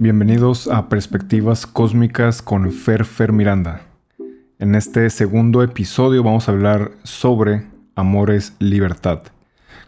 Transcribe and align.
Bienvenidos 0.00 0.68
a 0.68 0.88
Perspectivas 0.88 1.66
Cósmicas 1.66 2.40
con 2.40 2.70
Fer 2.70 3.04
Fer 3.04 3.32
Miranda. 3.32 3.80
En 4.60 4.76
este 4.76 5.10
segundo 5.10 5.60
episodio 5.64 6.22
vamos 6.22 6.48
a 6.48 6.52
hablar 6.52 6.92
sobre 7.02 7.66
Amores 7.96 8.54
Libertad. 8.60 9.22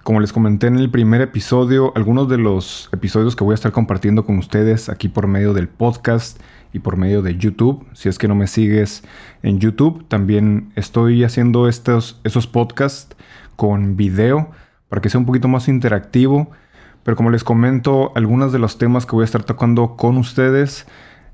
Como 0.03 0.19
les 0.19 0.33
comenté 0.33 0.67
en 0.67 0.81
el 0.81 0.91
primer 0.91 1.21
episodio, 1.21 1.93
algunos 1.95 2.29
de 2.29 2.39
los 2.39 2.89
episodios 2.91 3.37
que 3.37 3.45
voy 3.45 3.53
a 3.53 3.55
estar 3.55 3.71
compartiendo 3.71 4.27
con 4.27 4.37
ustedes 4.39 4.89
aquí 4.89 5.09
por 5.09 5.29
medio 5.29 5.55
del 5.55 5.69
podcast 5.69 6.41
y 6.73 6.81
por 6.81 6.97
medio 6.97 7.23
de 7.23 7.37
YouTube. 7.37 7.87
Si 7.93 8.09
es 8.09 8.19
que 8.19 8.27
no 8.27 8.35
me 8.35 8.49
sigues 8.49 9.05
en 9.45 9.61
YouTube, 9.61 10.09
también 10.09 10.73
estoy 10.75 11.23
haciendo 11.23 11.69
estos, 11.69 12.21
esos 12.25 12.49
podcasts 12.49 13.15
con 13.55 13.97
video 13.97 14.51
para 14.89 15.01
que 15.01 15.09
sea 15.09 15.21
un 15.21 15.27
poquito 15.27 15.47
más 15.47 15.69
interactivo 15.69 16.51
pero 17.03 17.17
como 17.17 17.31
les 17.31 17.45
comento, 17.45 18.13
algunos 18.15 18.53
de 18.53 18.59
los 18.59 18.79
temas 18.79 19.07
que 19.07 19.13
voy 19.13 19.23
a 19.23 19.25
estar 19.25 19.45
tocando 19.45 19.97
con 19.97 20.17
ustedes 20.17 20.87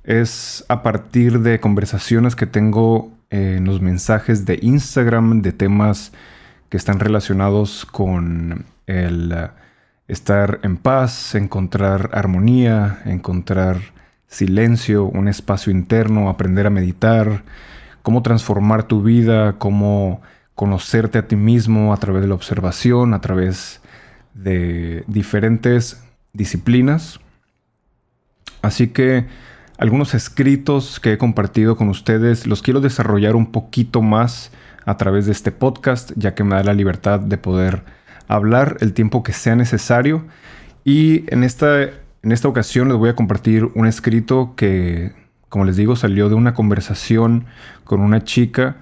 es 0.05 0.65
a 0.69 0.83
partir 0.83 1.41
de 1.41 1.61
conversaciones 1.61 2.37
que 2.37 2.47
tengo 2.47 3.11
en 3.31 3.65
los 3.65 3.81
mensajes 3.81 4.47
de 4.47 4.59
Instagram 4.63 5.43
de 5.43 5.53
temas 5.53 6.13
que 6.69 6.77
están 6.77 7.01
relacionados 7.01 7.85
con 7.87 8.65
el 8.87 9.33
eh, 9.33 9.49
estar 10.09 10.61
en 10.63 10.77
paz, 10.77 11.35
encontrar 11.35 12.11
armonía, 12.13 13.01
encontrar 13.05 13.79
silencio, 14.29 15.05
un 15.05 15.29
espacio 15.29 15.73
interno, 15.73 16.29
aprender 16.29 16.67
a 16.67 16.71
meditar, 16.71 17.43
cómo 18.03 18.23
transformar 18.23 18.85
tu 18.85 19.03
vida, 19.03 19.55
cómo 19.59 20.21
conocerte 20.55 21.19
a 21.19 21.27
ti 21.27 21.37
mismo 21.37 21.93
a 21.93 21.97
través 21.97 22.23
de 22.23 22.29
la 22.29 22.35
observación, 22.35 23.15
a 23.15 23.21
través 23.21 23.81
de 24.37 25.05
diferentes 25.07 26.03
disciplinas. 26.33 27.21
Así 28.63 28.89
que 28.89 29.27
algunos 29.79 30.15
escritos 30.15 31.01
que 31.01 31.13
he 31.13 31.19
compartido 31.19 31.77
con 31.77 31.89
ustedes 31.89 32.47
los 32.47 32.63
quiero 32.63 32.81
desarrollar 32.81 33.37
un 33.37 33.53
poquito 33.53 34.03
más 34.03 34.53
a 34.85 34.97
través 34.97 35.27
de 35.27 35.33
este 35.33 35.53
podcast, 35.53 36.13
ya 36.17 36.35
que 36.35 36.45
me 36.45 36.55
da 36.55 36.63
la 36.63 36.75
libertad 36.75 37.21
de 37.21 37.39
poder 37.39 37.83
hablar 38.29 38.77
el 38.81 38.93
tiempo 38.93 39.23
que 39.23 39.33
sea 39.33 39.57
necesario. 39.57 40.25
Y 40.85 41.25
en 41.33 41.43
esta, 41.43 41.83
en 41.83 42.33
esta 42.33 42.49
ocasión 42.49 42.89
les 42.89 42.97
voy 42.97 43.09
a 43.11 43.17
compartir 43.17 43.65
un 43.75 43.87
escrito 43.87 44.55
que, 44.57 45.13
como 45.49 45.65
les 45.65 45.77
digo, 45.77 45.97
salió 45.97 46.29
de 46.29 46.35
una 46.35 46.55
conversación 46.55 47.47
con 47.85 48.01
una 48.01 48.23
chica 48.23 48.77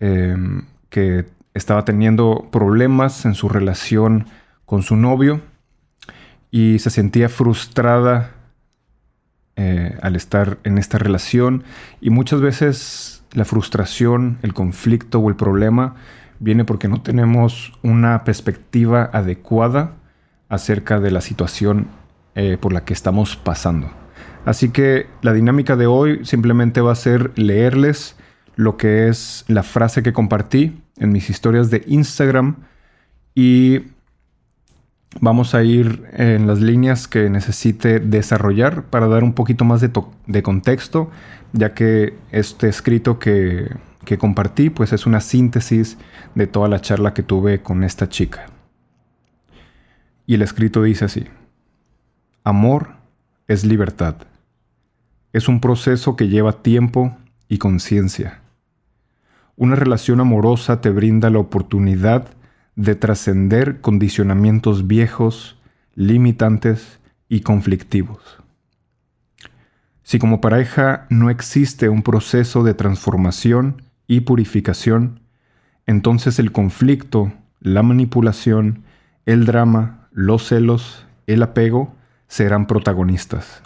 em, 0.00 0.62
que 0.90 1.26
estaba 1.54 1.84
teniendo 1.84 2.48
problemas 2.50 3.24
en 3.24 3.34
su 3.34 3.48
relación 3.48 4.26
con 4.66 4.82
su 4.82 4.96
novio 4.96 5.40
y 6.50 6.78
se 6.78 6.90
sentía 6.90 7.28
frustrada 7.28 8.32
eh, 9.56 9.96
al 10.02 10.16
estar 10.16 10.58
en 10.64 10.78
esta 10.78 10.98
relación 10.98 11.64
y 12.00 12.10
muchas 12.10 12.40
veces 12.40 13.24
la 13.32 13.44
frustración, 13.44 14.38
el 14.42 14.54
conflicto 14.54 15.18
o 15.18 15.28
el 15.28 15.36
problema 15.36 15.96
viene 16.38 16.64
porque 16.64 16.88
no 16.88 17.02
tenemos 17.02 17.72
una 17.82 18.24
perspectiva 18.24 19.10
adecuada 19.12 19.92
acerca 20.48 21.00
de 21.00 21.10
la 21.10 21.20
situación 21.20 21.88
eh, 22.34 22.58
por 22.60 22.72
la 22.72 22.84
que 22.84 22.94
estamos 22.94 23.36
pasando. 23.36 23.90
Así 24.44 24.70
que 24.70 25.06
la 25.22 25.32
dinámica 25.32 25.76
de 25.76 25.86
hoy 25.86 26.24
simplemente 26.24 26.80
va 26.80 26.92
a 26.92 26.96
ser 26.96 27.32
leerles 27.36 28.16
lo 28.56 28.76
que 28.76 29.08
es 29.08 29.44
la 29.48 29.62
frase 29.62 30.02
que 30.02 30.12
compartí 30.12 30.80
en 30.98 31.12
mis 31.12 31.30
historias 31.30 31.70
de 31.70 31.82
Instagram 31.86 32.56
y 33.34 33.93
vamos 35.20 35.54
a 35.54 35.62
ir 35.62 36.04
en 36.12 36.46
las 36.46 36.60
líneas 36.60 37.08
que 37.08 37.30
necesite 37.30 38.00
desarrollar 38.00 38.84
para 38.84 39.06
dar 39.08 39.24
un 39.24 39.32
poquito 39.32 39.64
más 39.64 39.80
de, 39.80 40.42
contexto, 40.42 41.10
ya 41.52 41.74
que 41.74 42.14
este 42.30 42.68
escrito 42.68 43.18
que, 43.18 43.70
que 44.04 44.18
compartí 44.18 44.70
pues 44.70 44.92
es 44.92 45.06
una 45.06 45.20
síntesis 45.20 45.98
de 46.34 46.46
toda 46.46 46.68
la 46.68 46.80
charla 46.80 47.14
que 47.14 47.22
tuve 47.22 47.62
con 47.62 47.84
esta 47.84 48.08
chica. 48.08 48.46
Y 50.26 50.34
el 50.34 50.42
escrito 50.42 50.82
dice 50.82 51.04
así, 51.04 51.24
amor 52.42 52.94
es 53.46 53.64
libertad. 53.64 54.16
Es 55.32 55.48
un 55.48 55.60
proceso 55.60 56.16
que 56.16 56.28
lleva 56.28 56.62
tiempo 56.62 57.16
y 57.48 57.58
conciencia. 57.58 58.40
Una 59.56 59.76
relación 59.76 60.20
amorosa 60.20 60.80
te 60.80 60.90
brinda 60.90 61.30
la 61.30 61.38
oportunidad 61.38 62.28
de 62.76 62.94
trascender 62.94 63.80
condicionamientos 63.80 64.86
viejos, 64.86 65.58
limitantes 65.94 66.98
y 67.28 67.40
conflictivos. 67.40 68.38
Si 70.02 70.18
como 70.18 70.40
pareja 70.40 71.06
no 71.08 71.30
existe 71.30 71.88
un 71.88 72.02
proceso 72.02 72.62
de 72.62 72.74
transformación 72.74 73.82
y 74.06 74.20
purificación, 74.20 75.20
entonces 75.86 76.38
el 76.38 76.52
conflicto, 76.52 77.32
la 77.60 77.82
manipulación, 77.82 78.82
el 79.24 79.46
drama, 79.46 80.08
los 80.12 80.46
celos, 80.46 81.06
el 81.26 81.42
apego 81.42 81.94
serán 82.28 82.66
protagonistas. 82.66 83.62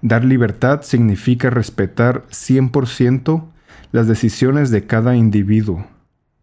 Dar 0.00 0.24
libertad 0.24 0.82
significa 0.82 1.50
respetar 1.50 2.24
100% 2.28 3.44
las 3.92 4.08
decisiones 4.08 4.70
de 4.70 4.86
cada 4.86 5.16
individuo, 5.16 5.86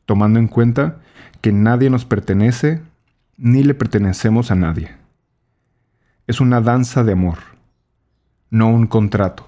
tomando 0.05 0.39
en 0.39 0.47
cuenta 0.47 0.99
que 1.41 1.51
nadie 1.51 1.89
nos 1.89 2.05
pertenece 2.05 2.81
ni 3.38 3.63
le 3.63 3.73
pertenecemos 3.73 4.51
a 4.51 4.55
nadie. 4.55 4.91
Es 6.27 6.41
una 6.41 6.61
danza 6.61 7.03
de 7.03 7.13
amor, 7.13 7.39
no 8.50 8.69
un 8.69 8.88
contrato. 8.88 9.47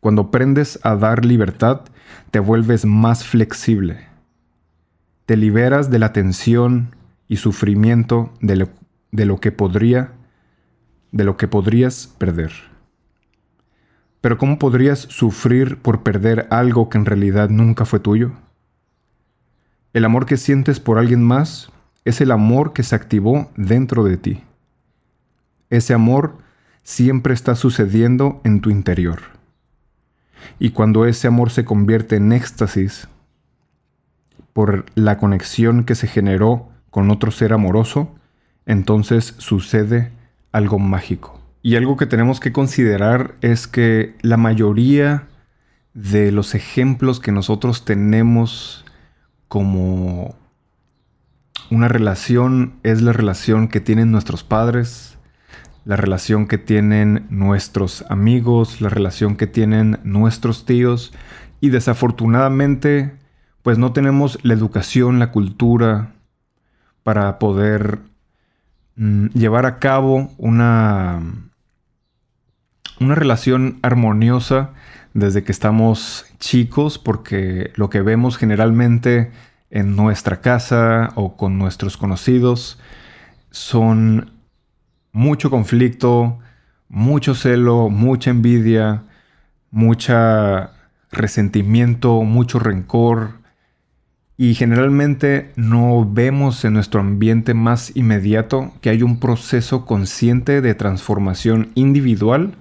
Cuando 0.00 0.22
aprendes 0.22 0.78
a 0.82 0.96
dar 0.96 1.24
libertad, 1.24 1.82
te 2.30 2.38
vuelves 2.38 2.84
más 2.84 3.24
flexible. 3.24 4.06
Te 5.26 5.36
liberas 5.36 5.90
de 5.90 5.98
la 5.98 6.12
tensión 6.12 6.94
y 7.28 7.36
sufrimiento 7.36 8.32
de 8.40 8.56
lo, 8.56 8.68
de 9.10 9.26
lo 9.26 9.38
que 9.40 9.52
podría, 9.52 10.12
de 11.12 11.24
lo 11.24 11.36
que 11.36 11.48
podrías 11.48 12.06
perder. 12.18 12.52
Pero 14.20 14.38
¿cómo 14.38 14.58
podrías 14.58 15.00
sufrir 15.00 15.78
por 15.78 16.02
perder 16.02 16.46
algo 16.50 16.88
que 16.88 16.98
en 16.98 17.06
realidad 17.06 17.48
nunca 17.50 17.84
fue 17.84 18.00
tuyo? 18.00 18.32
El 19.96 20.04
amor 20.04 20.26
que 20.26 20.36
sientes 20.36 20.78
por 20.78 20.98
alguien 20.98 21.24
más 21.24 21.72
es 22.04 22.20
el 22.20 22.30
amor 22.30 22.74
que 22.74 22.82
se 22.82 22.94
activó 22.94 23.50
dentro 23.56 24.04
de 24.04 24.18
ti. 24.18 24.42
Ese 25.70 25.94
amor 25.94 26.36
siempre 26.82 27.32
está 27.32 27.54
sucediendo 27.54 28.42
en 28.44 28.60
tu 28.60 28.68
interior. 28.68 29.22
Y 30.58 30.72
cuando 30.72 31.06
ese 31.06 31.28
amor 31.28 31.48
se 31.50 31.64
convierte 31.64 32.16
en 32.16 32.32
éxtasis 32.32 33.08
por 34.52 34.84
la 34.96 35.16
conexión 35.16 35.84
que 35.84 35.94
se 35.94 36.08
generó 36.08 36.68
con 36.90 37.10
otro 37.10 37.30
ser 37.30 37.54
amoroso, 37.54 38.14
entonces 38.66 39.34
sucede 39.38 40.12
algo 40.52 40.78
mágico. 40.78 41.40
Y 41.62 41.76
algo 41.76 41.96
que 41.96 42.04
tenemos 42.04 42.38
que 42.38 42.52
considerar 42.52 43.36
es 43.40 43.66
que 43.66 44.14
la 44.20 44.36
mayoría 44.36 45.26
de 45.94 46.32
los 46.32 46.54
ejemplos 46.54 47.18
que 47.18 47.32
nosotros 47.32 47.86
tenemos 47.86 48.85
como 49.48 50.34
una 51.70 51.88
relación 51.88 52.74
es 52.82 53.02
la 53.02 53.12
relación 53.12 53.68
que 53.68 53.80
tienen 53.80 54.12
nuestros 54.12 54.44
padres, 54.44 55.18
la 55.84 55.96
relación 55.96 56.46
que 56.46 56.58
tienen 56.58 57.26
nuestros 57.30 58.04
amigos, 58.08 58.80
la 58.80 58.88
relación 58.88 59.36
que 59.36 59.46
tienen 59.46 59.98
nuestros 60.04 60.64
tíos. 60.64 61.12
Y 61.60 61.70
desafortunadamente 61.70 63.16
pues 63.66 63.78
no 63.78 63.92
tenemos 63.92 64.38
la 64.44 64.54
educación, 64.54 65.18
la 65.18 65.32
cultura 65.32 66.12
para 67.02 67.40
poder 67.40 67.98
mm, 68.94 69.26
llevar 69.34 69.66
a 69.66 69.80
cabo 69.80 70.30
una, 70.38 71.20
una 73.00 73.14
relación 73.16 73.80
armoniosa 73.82 74.70
desde 75.16 75.42
que 75.42 75.50
estamos 75.52 76.26
chicos, 76.38 76.98
porque 76.98 77.72
lo 77.76 77.88
que 77.88 78.02
vemos 78.02 78.36
generalmente 78.36 79.30
en 79.70 79.96
nuestra 79.96 80.42
casa 80.42 81.10
o 81.14 81.38
con 81.38 81.58
nuestros 81.58 81.96
conocidos 81.96 82.78
son 83.50 84.32
mucho 85.12 85.48
conflicto, 85.48 86.38
mucho 86.90 87.34
celo, 87.34 87.88
mucha 87.88 88.28
envidia, 88.30 89.04
mucha 89.70 90.72
resentimiento, 91.10 92.22
mucho 92.22 92.58
rencor. 92.58 93.40
Y 94.36 94.52
generalmente 94.52 95.50
no 95.56 96.06
vemos 96.06 96.62
en 96.66 96.74
nuestro 96.74 97.00
ambiente 97.00 97.54
más 97.54 97.96
inmediato 97.96 98.74
que 98.82 98.90
hay 98.90 99.02
un 99.02 99.18
proceso 99.18 99.86
consciente 99.86 100.60
de 100.60 100.74
transformación 100.74 101.70
individual 101.74 102.54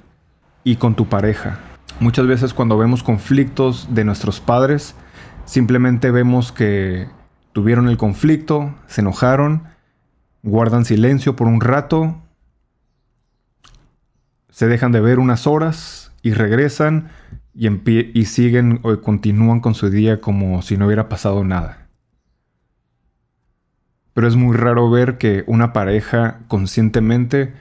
y 0.63 0.77
con 0.77 0.95
tu 0.95 1.07
pareja. 1.09 1.74
Muchas 1.99 2.27
veces 2.27 2.53
cuando 2.53 2.77
vemos 2.77 3.03
conflictos 3.03 3.87
de 3.89 4.03
nuestros 4.03 4.41
padres, 4.41 4.95
simplemente 5.45 6.11
vemos 6.11 6.51
que 6.51 7.07
tuvieron 7.53 7.87
el 7.87 7.97
conflicto, 7.97 8.75
se 8.87 8.99
enojaron, 9.01 9.63
guardan 10.43 10.83
silencio 10.85 11.35
por 11.35 11.47
un 11.47 11.61
rato, 11.61 12.21
Se 14.49 14.67
dejan 14.67 14.93
de 14.93 15.01
ver 15.01 15.19
unas 15.19 15.47
horas 15.47 16.13
y 16.21 16.31
regresan 16.31 17.09
y, 17.53 17.67
y 18.17 18.25
siguen 18.25 18.79
o 18.83 19.01
continúan 19.01 19.59
con 19.59 19.75
su 19.75 19.89
día 19.89 20.21
como 20.21 20.61
si 20.61 20.77
no 20.77 20.85
hubiera 20.85 21.09
pasado 21.09 21.43
nada. 21.43 21.89
Pero 24.13 24.29
es 24.29 24.37
muy 24.37 24.55
raro 24.55 24.89
ver 24.89 25.17
que 25.17 25.43
una 25.45 25.73
pareja 25.73 26.39
conscientemente 26.47 27.53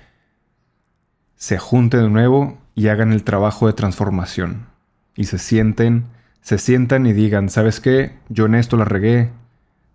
se 1.35 1.59
junte 1.59 1.97
de 1.97 2.09
nuevo 2.09 2.59
y 2.75 2.89
hagan 2.89 3.13
el 3.13 3.25
trabajo 3.25 3.67
de 3.67 3.73
transformación. 3.73 4.67
Y 5.17 5.25
se 5.25 5.39
sienten, 5.39 6.05
se 6.41 6.59
sientan 6.59 7.07
y 7.07 7.13
digan, 7.13 7.49
¿sabes 7.49 7.81
qué? 7.81 8.13
Yo 8.29 8.47
en 8.47 8.55
esto 8.55 8.77
la 8.77 8.85
regué, 8.85 9.31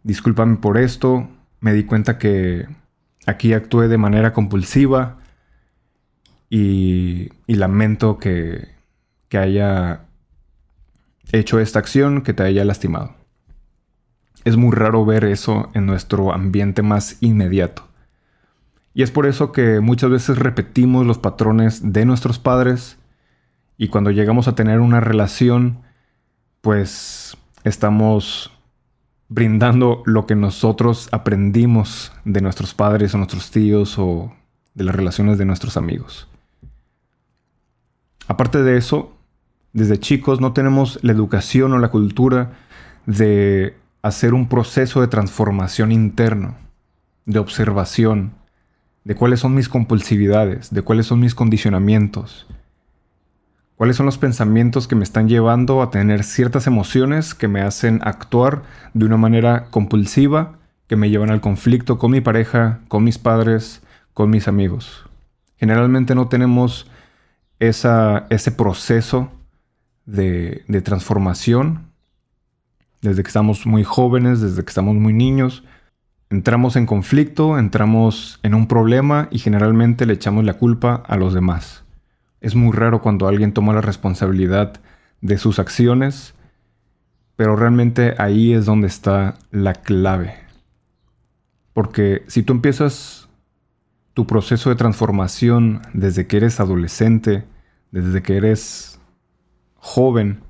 discúlpame 0.04 0.58
por 0.58 0.78
esto, 0.78 1.30
me 1.60 1.74
di 1.74 1.84
cuenta 1.84 2.18
que 2.18 2.68
aquí 3.26 3.54
actué 3.54 3.88
de 3.88 3.98
manera 3.98 4.34
compulsiva 4.34 5.18
y, 6.50 7.30
lamento 7.48 8.18
que, 8.18 8.70
que 9.28 9.38
haya 9.38 10.06
hecho 11.32 11.60
esta 11.60 11.80
acción 11.80 12.22
que 12.22 12.34
te 12.34 12.44
haya 12.44 12.66
lastimado. 12.66 13.16
Es 14.46 14.56
muy 14.56 14.72
raro 14.72 15.06
ver 15.06 15.26
eso 15.26 15.70
en 15.74 15.86
nuestro 15.86 16.34
ambiente 16.34 16.82
más 16.82 17.18
inmediato. 17.20 17.89
Y 19.00 19.02
es 19.02 19.12
por 19.12 19.28
eso 19.28 19.54
que 19.54 19.80
muchas 19.80 20.10
veces 20.10 20.38
repetimos 20.38 21.06
los 21.06 21.18
patrones 21.18 21.94
de 21.94 22.04
nuestros 22.04 22.38
padres 22.38 22.98
y 23.78 23.88
cuando 23.88 24.12
llegamos 24.12 24.50
a 24.50 24.56
tener 24.56 24.82
una 24.82 25.00
relación, 25.00 25.84
pues 26.60 27.38
estamos 27.64 28.52
brindando 29.30 30.04
lo 30.06 30.26
que 30.26 30.36
nosotros 30.36 31.08
aprendimos 31.14 32.12
de 32.26 32.42
nuestros 32.42 32.74
padres 32.74 33.16
o 33.16 33.20
nuestros 33.20 33.52
tíos 33.52 33.98
o 33.98 34.34
de 34.74 34.84
las 34.84 34.94
relaciones 34.94 35.38
de 35.38 35.46
nuestros 35.46 35.78
amigos. 35.78 36.28
Aparte 38.28 38.64
de 38.64 38.76
eso, 38.76 39.14
desde 39.72 39.98
chicos 39.98 40.42
no 40.42 40.52
tenemos 40.52 41.00
la 41.04 41.14
educación 41.14 41.72
o 41.72 41.80
la 41.80 41.88
cultura 41.88 42.52
de 43.06 43.78
hacer 44.02 44.34
un 44.34 44.50
proceso 44.50 45.00
de 45.00 45.08
transformación 45.08 45.94
interno, 45.94 46.58
de 47.26 47.40
observación, 47.40 48.38
de 49.04 49.16
cuáles 49.16 49.40
son 49.40 49.56
mis 49.56 49.70
compulsividades, 49.70 50.74
de 50.74 50.82
cuáles 50.82 51.08
son 51.08 51.20
mis 51.20 51.36
condicionamientos, 51.36 52.48
cuáles 53.76 53.96
son 53.96 54.06
los 54.06 54.18
pensamientos 54.18 54.88
que 54.88 54.96
me 54.96 55.04
están 55.04 55.30
llevando 55.30 55.82
a 55.82 55.90
tener 55.90 56.24
ciertas 56.24 56.68
emociones 56.68 57.34
que 57.34 57.48
me 57.48 57.62
hacen 57.62 58.02
actuar 58.04 58.64
de 58.94 59.06
una 59.06 59.18
manera 59.18 59.68
compulsiva, 59.72 60.60
que 60.88 60.96
me 60.96 61.10
llevan 61.10 61.30
al 61.30 61.42
conflicto 61.42 61.98
con 61.98 62.12
mi 62.12 62.22
pareja, 62.22 62.80
con 62.88 63.04
mis 63.04 63.18
padres, 63.18 63.82
con 64.14 64.30
mis 64.30 64.48
amigos. 64.48 65.06
Generalmente 65.58 66.16
no 66.16 66.28
tenemos 66.28 66.90
ese 67.60 68.52
proceso 68.56 69.32
de, 70.06 70.64
de 70.68 70.82
transformación 70.82 71.90
desde 73.02 73.24
que 73.24 73.28
estamos 73.28 73.66
muy 73.66 73.84
jóvenes, 73.84 74.42
desde 74.42 74.64
que 74.64 74.70
estamos 74.70 74.96
muy 74.96 75.14
niños. 75.14 75.64
Entramos 76.32 76.76
en 76.76 76.86
conflicto, 76.86 77.58
entramos 77.58 78.40
en 78.44 78.54
un 78.54 78.68
problema 78.68 79.28
y 79.32 79.40
generalmente 79.40 80.06
le 80.06 80.14
echamos 80.14 80.46
la 80.46 80.54
culpa 80.54 81.02
a 81.08 81.18
los 81.18 81.34
demás. 81.34 81.84
Es 82.40 82.54
muy 82.54 82.72
raro 82.72 83.02
cuando 83.02 83.28
alguien 83.28 83.52
toma 83.52 83.74
la 83.74 83.82
responsabilidad 83.82 84.80
de 85.22 85.40
sus 85.40 85.58
acciones, 85.58 86.36
pero 87.36 87.56
realmente 87.56 88.14
ahí 88.20 88.54
es 88.54 88.66
donde 88.66 88.88
está 88.88 89.40
la 89.50 89.74
clave. 89.74 90.36
Porque 91.74 92.24
si 92.28 92.44
tú 92.44 92.54
empiezas 92.54 93.28
tu 94.14 94.28
proceso 94.28 94.70
de 94.70 94.76
transformación 94.76 95.82
desde 95.94 96.28
que 96.28 96.38
eres 96.38 96.60
adolescente, 96.60 97.46
desde 97.90 98.22
que 98.22 98.38
eres 98.38 99.00
joven, 99.78 100.42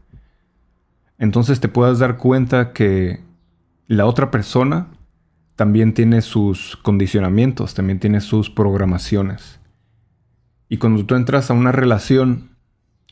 entonces 1.17 1.61
te 1.61 1.69
puedas 1.69 1.99
dar 1.99 2.17
cuenta 2.17 2.73
que 2.73 3.21
la 3.87 4.05
otra 4.05 4.29
persona 4.29 4.87
también 5.59 5.93
tiene 5.93 6.21
sus 6.21 6.77
condicionamientos, 6.83 7.73
también 7.73 7.99
tiene 7.99 8.21
sus 8.21 8.49
programaciones. 8.49 9.59
Y 10.69 10.77
cuando 10.77 11.05
tú 11.05 11.15
entras 11.15 11.51
a 11.51 11.53
una 11.53 11.73
relación, 11.73 12.51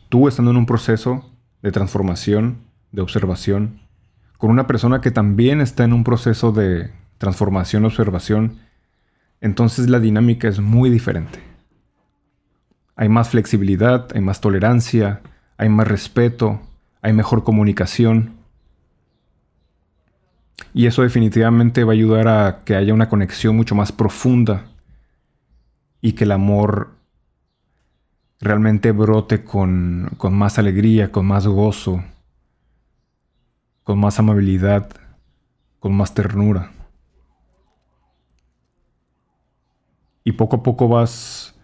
tú 0.07 0.29
estando 0.29 0.51
en 0.51 0.55
un 0.55 0.65
proceso 0.65 1.29
de 1.61 1.73
transformación, 1.73 2.59
de 2.93 3.01
observación, 3.01 3.81
con 4.37 4.49
una 4.49 4.65
persona 4.65 5.01
que 5.01 5.11
también 5.11 5.59
está 5.59 5.83
en 5.83 5.91
un 5.91 6.05
proceso 6.05 6.53
de 6.53 6.89
transformación, 7.17 7.83
observación, 7.83 8.59
entonces 9.41 9.89
la 9.89 9.99
dinámica 9.99 10.47
es 10.47 10.61
muy 10.61 10.89
diferente. 10.89 11.39
Hay 12.95 13.09
más 13.09 13.27
flexibilidad, 13.27 14.07
hay 14.15 14.21
más 14.21 14.39
tolerancia, 14.39 15.19
hay 15.57 15.67
más 15.67 15.85
respeto, 15.85 16.61
hay 17.01 17.11
mejor 17.11 17.43
comunicación. 17.43 18.36
Y 20.73 20.87
eso 20.87 21.03
definitivamente 21.03 21.83
va 21.83 21.91
a 21.91 21.95
ayudar 21.95 22.27
a 22.27 22.63
que 22.63 22.75
haya 22.75 22.93
una 22.93 23.09
conexión 23.09 23.55
mucho 23.55 23.75
más 23.75 23.91
profunda 23.91 24.65
y 26.01 26.13
que 26.13 26.23
el 26.23 26.31
amor 26.31 26.97
realmente 28.39 28.91
brote 28.91 29.43
con, 29.43 30.11
con 30.17 30.33
más 30.33 30.59
alegría, 30.59 31.11
con 31.11 31.25
más 31.25 31.47
gozo, 31.47 32.03
con 33.83 33.99
más 33.99 34.19
amabilidad, 34.19 34.89
con 35.79 35.95
más 35.95 36.13
ternura. 36.13 36.71
Y 40.23 40.33
poco 40.33 40.57
a 40.57 40.63
poco 40.63 40.87
vas 40.87 41.55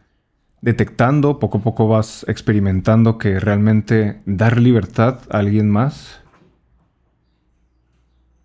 detectando, 0.62 1.40
poco 1.40 1.58
a 1.58 1.62
poco 1.62 1.90
vas 1.90 2.26
experimentando 2.30 3.18
que 3.18 3.40
realmente 3.40 4.22
dar 4.26 4.58
libertad 4.58 5.20
a 5.30 5.40
alguien 5.40 5.70
más, 5.70 6.23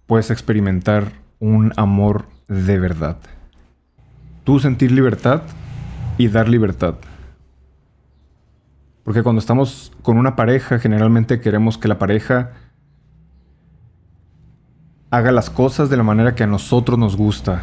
puedes 0.08 0.31
experimentar 0.31 1.12
un 1.38 1.72
amor 1.76 2.25
de 2.49 2.81
verdad. 2.81 3.19
Tú 4.43 4.58
sentir 4.58 4.90
libertad 4.90 5.43
y 6.16 6.28
dar 6.28 6.49
libertad. 6.49 6.94
Porque 9.05 9.22
cuando 9.22 9.38
estamos 9.38 9.93
con 10.02 10.16
una 10.16 10.34
pareja, 10.34 10.78
generalmente 10.78 11.40
queremos 11.40 11.76
que 11.76 11.88
la 11.88 11.99
pareja 11.99 12.52
haga 15.10 15.31
las 15.31 15.50
cosas 15.50 15.90
de 15.90 15.99
la 15.99 16.02
manera 16.02 16.34
que 16.34 16.43
a 16.43 16.46
nosotros 16.46 16.99
nos 16.99 17.14
gusta 17.14 17.60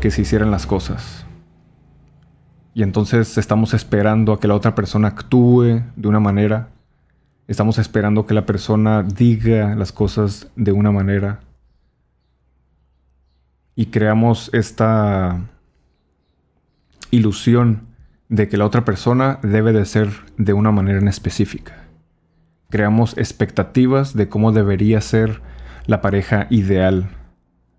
que 0.00 0.12
se 0.12 0.22
hicieran 0.22 0.52
las 0.52 0.66
cosas. 0.66 1.26
Y 2.74 2.84
entonces 2.84 3.38
estamos 3.38 3.74
esperando 3.74 4.32
a 4.32 4.38
que 4.38 4.46
la 4.46 4.54
otra 4.54 4.76
persona 4.76 5.08
actúe 5.08 5.82
de 5.96 6.08
una 6.08 6.20
manera. 6.20 6.68
Estamos 7.48 7.78
esperando 7.78 8.24
que 8.24 8.34
la 8.34 8.46
persona 8.46 9.02
diga 9.02 9.74
las 9.74 9.90
cosas 9.90 10.46
de 10.54 10.70
una 10.70 10.92
manera. 10.92 11.40
Y 13.78 13.86
creamos 13.86 14.50
esta 14.52 15.40
ilusión 17.12 17.86
de 18.28 18.48
que 18.48 18.56
la 18.56 18.66
otra 18.66 18.84
persona 18.84 19.38
debe 19.40 19.72
de 19.72 19.84
ser 19.84 20.10
de 20.36 20.52
una 20.52 20.72
manera 20.72 20.98
en 20.98 21.06
específica. 21.06 21.84
Creamos 22.70 23.16
expectativas 23.16 24.14
de 24.14 24.28
cómo 24.28 24.50
debería 24.50 25.00
ser 25.00 25.42
la 25.86 26.00
pareja 26.00 26.48
ideal, 26.50 27.10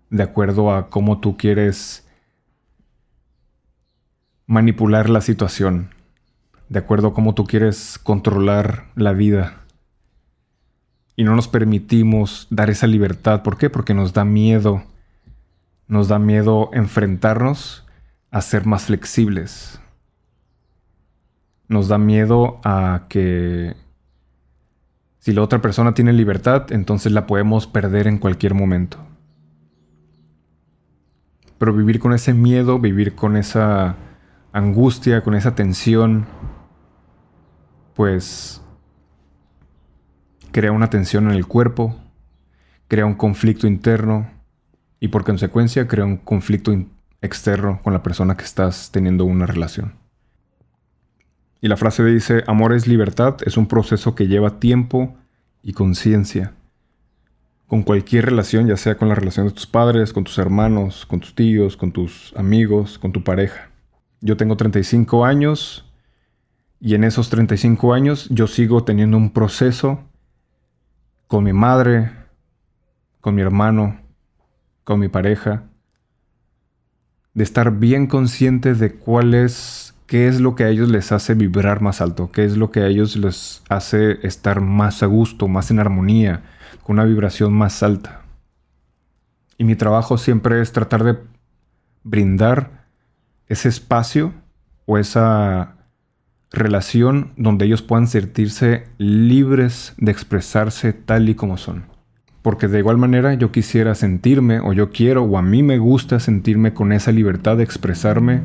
de 0.08 0.22
acuerdo 0.22 0.74
a 0.74 0.88
cómo 0.88 1.20
tú 1.20 1.36
quieres 1.36 2.08
manipular 4.46 5.10
la 5.10 5.20
situación, 5.20 5.90
de 6.70 6.78
acuerdo 6.78 7.08
a 7.08 7.12
cómo 7.12 7.34
tú 7.34 7.44
quieres 7.44 7.98
controlar 8.02 8.86
la 8.94 9.12
vida. 9.12 9.66
Y 11.14 11.24
no 11.24 11.36
nos 11.36 11.46
permitimos 11.46 12.46
dar 12.48 12.70
esa 12.70 12.86
libertad. 12.86 13.42
¿Por 13.42 13.58
qué? 13.58 13.68
Porque 13.68 13.92
nos 13.92 14.14
da 14.14 14.24
miedo. 14.24 14.82
Nos 15.90 16.06
da 16.06 16.20
miedo 16.20 16.70
enfrentarnos 16.72 17.84
a 18.30 18.42
ser 18.42 18.64
más 18.64 18.84
flexibles. 18.84 19.80
Nos 21.66 21.88
da 21.88 21.98
miedo 21.98 22.60
a 22.62 23.06
que 23.08 23.74
si 25.18 25.32
la 25.32 25.42
otra 25.42 25.60
persona 25.60 25.92
tiene 25.92 26.12
libertad, 26.12 26.70
entonces 26.70 27.10
la 27.10 27.26
podemos 27.26 27.66
perder 27.66 28.06
en 28.06 28.18
cualquier 28.18 28.54
momento. 28.54 28.98
Pero 31.58 31.72
vivir 31.72 31.98
con 31.98 32.12
ese 32.12 32.34
miedo, 32.34 32.78
vivir 32.78 33.16
con 33.16 33.36
esa 33.36 33.96
angustia, 34.52 35.24
con 35.24 35.34
esa 35.34 35.56
tensión, 35.56 36.24
pues 37.94 38.62
crea 40.52 40.70
una 40.70 40.88
tensión 40.88 41.28
en 41.28 41.34
el 41.34 41.48
cuerpo, 41.48 41.96
crea 42.86 43.06
un 43.06 43.14
conflicto 43.14 43.66
interno 43.66 44.38
y 45.00 45.08
por 45.08 45.24
consecuencia 45.24 45.88
crea 45.88 46.04
un 46.04 46.18
conflicto 46.18 46.72
externo 47.22 47.80
con 47.82 47.92
la 47.94 48.02
persona 48.02 48.36
que 48.36 48.44
estás 48.44 48.90
teniendo 48.92 49.24
una 49.24 49.46
relación. 49.46 49.94
Y 51.62 51.68
la 51.68 51.76
frase 51.76 52.04
dice, 52.04 52.44
amor 52.46 52.72
es 52.72 52.86
libertad, 52.86 53.36
es 53.44 53.56
un 53.56 53.66
proceso 53.66 54.14
que 54.14 54.28
lleva 54.28 54.60
tiempo 54.60 55.16
y 55.62 55.72
conciencia. 55.72 56.54
Con 57.66 57.82
cualquier 57.82 58.26
relación, 58.26 58.66
ya 58.66 58.76
sea 58.76 58.96
con 58.96 59.08
la 59.08 59.14
relación 59.14 59.46
de 59.46 59.52
tus 59.52 59.66
padres, 59.66 60.12
con 60.12 60.24
tus 60.24 60.38
hermanos, 60.38 61.06
con 61.06 61.20
tus 61.20 61.34
tíos, 61.34 61.76
con 61.76 61.92
tus 61.92 62.32
amigos, 62.36 62.98
con 62.98 63.12
tu 63.12 63.22
pareja. 63.22 63.70
Yo 64.20 64.36
tengo 64.36 64.56
35 64.56 65.24
años 65.24 65.86
Y 66.82 66.94
en 66.94 67.04
esos 67.04 67.28
35 67.28 67.92
años 67.92 68.26
yo 68.30 68.46
sigo 68.46 68.84
teniendo 68.84 69.18
un 69.18 69.30
proceso 69.30 70.00
con 71.26 71.44
mi 71.44 71.52
madre, 71.52 72.10
con 73.20 73.34
mi 73.34 73.42
hermano, 73.42 74.00
con 74.90 74.98
mi 74.98 75.06
pareja, 75.06 75.62
de 77.32 77.44
estar 77.44 77.78
bien 77.78 78.08
consciente 78.08 78.74
de 78.74 78.92
cuál 78.92 79.34
es, 79.34 79.94
qué 80.08 80.26
es 80.26 80.40
lo 80.40 80.56
que 80.56 80.64
a 80.64 80.68
ellos 80.68 80.88
les 80.88 81.12
hace 81.12 81.34
vibrar 81.34 81.80
más 81.80 82.00
alto, 82.00 82.32
qué 82.32 82.44
es 82.44 82.56
lo 82.56 82.72
que 82.72 82.80
a 82.80 82.88
ellos 82.88 83.14
les 83.14 83.62
hace 83.68 84.18
estar 84.26 84.60
más 84.60 85.04
a 85.04 85.06
gusto, 85.06 85.46
más 85.46 85.70
en 85.70 85.78
armonía, 85.78 86.42
con 86.82 86.94
una 86.94 87.04
vibración 87.04 87.52
más 87.52 87.84
alta. 87.84 88.22
Y 89.58 89.62
mi 89.62 89.76
trabajo 89.76 90.18
siempre 90.18 90.60
es 90.60 90.72
tratar 90.72 91.04
de 91.04 91.16
brindar 92.02 92.88
ese 93.46 93.68
espacio 93.68 94.34
o 94.86 94.98
esa 94.98 95.76
relación 96.50 97.32
donde 97.36 97.66
ellos 97.66 97.82
puedan 97.82 98.08
sentirse 98.08 98.88
libres 98.98 99.94
de 99.98 100.10
expresarse 100.10 100.92
tal 100.92 101.28
y 101.28 101.36
como 101.36 101.58
son. 101.58 101.89
Porque 102.42 102.68
de 102.68 102.78
igual 102.78 102.96
manera 102.96 103.34
yo 103.34 103.52
quisiera 103.52 103.94
sentirme, 103.94 104.60
o 104.60 104.72
yo 104.72 104.90
quiero, 104.90 105.24
o 105.24 105.36
a 105.36 105.42
mí 105.42 105.62
me 105.62 105.78
gusta 105.78 106.20
sentirme 106.20 106.72
con 106.72 106.92
esa 106.92 107.12
libertad 107.12 107.56
de 107.56 107.64
expresarme 107.64 108.42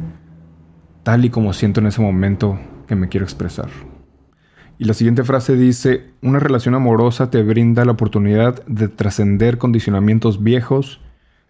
tal 1.03 1.23
y 1.23 1.29
como 1.29 1.53
siento 1.53 1.79
en 1.79 1.87
ese 1.87 2.01
momento 2.01 2.59
que 2.87 2.95
me 2.95 3.09
quiero 3.09 3.25
expresar. 3.25 3.69
Y 4.77 4.85
la 4.85 4.93
siguiente 4.93 5.23
frase 5.23 5.55
dice, 5.55 6.07
una 6.21 6.39
relación 6.39 6.75
amorosa 6.75 7.29
te 7.29 7.41
brinda 7.43 7.85
la 7.85 7.93
oportunidad 7.93 8.65
de 8.65 8.89
trascender 8.89 9.57
condicionamientos 9.57 10.43
viejos, 10.43 10.99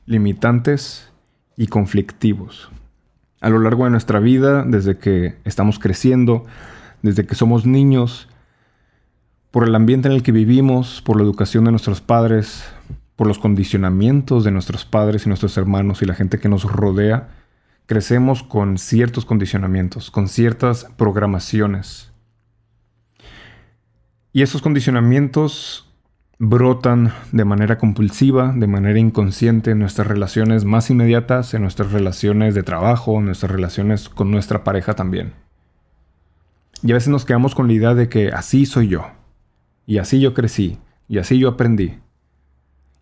limitantes 0.05 1.11
y 1.57 1.67
conflictivos. 1.67 2.69
A 3.41 3.49
lo 3.49 3.59
largo 3.59 3.85
de 3.85 3.91
nuestra 3.91 4.19
vida, 4.19 4.63
desde 4.63 4.97
que 4.97 5.37
estamos 5.45 5.79
creciendo, 5.79 6.45
desde 7.01 7.25
que 7.25 7.33
somos 7.33 7.65
niños, 7.65 8.27
por 9.55 9.65
el 9.65 9.73
ambiente 9.73 10.09
en 10.09 10.13
el 10.13 10.21
que 10.21 10.33
vivimos, 10.33 11.01
por 11.01 11.15
la 11.15 11.23
educación 11.23 11.63
de 11.63 11.71
nuestros 11.71 12.01
padres, 12.01 12.65
por 13.15 13.25
los 13.25 13.39
condicionamientos 13.39 14.43
de 14.43 14.51
nuestros 14.51 14.83
padres 14.83 15.25
y 15.25 15.29
nuestros 15.29 15.55
hermanos 15.55 16.01
y 16.01 16.05
la 16.05 16.13
gente 16.13 16.39
que 16.39 16.49
nos 16.49 16.63
rodea, 16.65 17.29
crecemos 17.85 18.43
con 18.43 18.77
ciertos 18.77 19.23
condicionamientos, 19.23 20.11
con 20.11 20.27
ciertas 20.27 20.87
programaciones. 20.97 22.11
Y 24.33 24.41
esos 24.41 24.61
condicionamientos 24.61 25.89
brotan 26.37 27.13
de 27.31 27.45
manera 27.45 27.77
compulsiva, 27.77 28.53
de 28.53 28.67
manera 28.67 28.99
inconsciente 28.99 29.71
en 29.71 29.79
nuestras 29.79 30.07
relaciones 30.07 30.65
más 30.65 30.89
inmediatas, 30.89 31.53
en 31.53 31.61
nuestras 31.61 31.93
relaciones 31.93 32.55
de 32.55 32.63
trabajo, 32.63 33.19
en 33.19 33.27
nuestras 33.27 33.53
relaciones 33.53 34.09
con 34.09 34.31
nuestra 34.31 34.65
pareja 34.65 34.95
también. 34.95 35.31
Y 36.83 36.91
a 36.91 36.95
veces 36.95 37.07
nos 37.07 37.23
quedamos 37.23 37.55
con 37.55 37.67
la 37.67 37.73
idea 37.73 37.93
de 37.93 38.09
que 38.09 38.33
así 38.33 38.65
soy 38.65 38.89
yo, 38.89 39.14
y 39.85 39.97
así 39.99 40.19
yo 40.19 40.33
crecí, 40.33 40.79
y 41.07 41.19
así 41.19 41.37
yo 41.37 41.49
aprendí. 41.49 41.99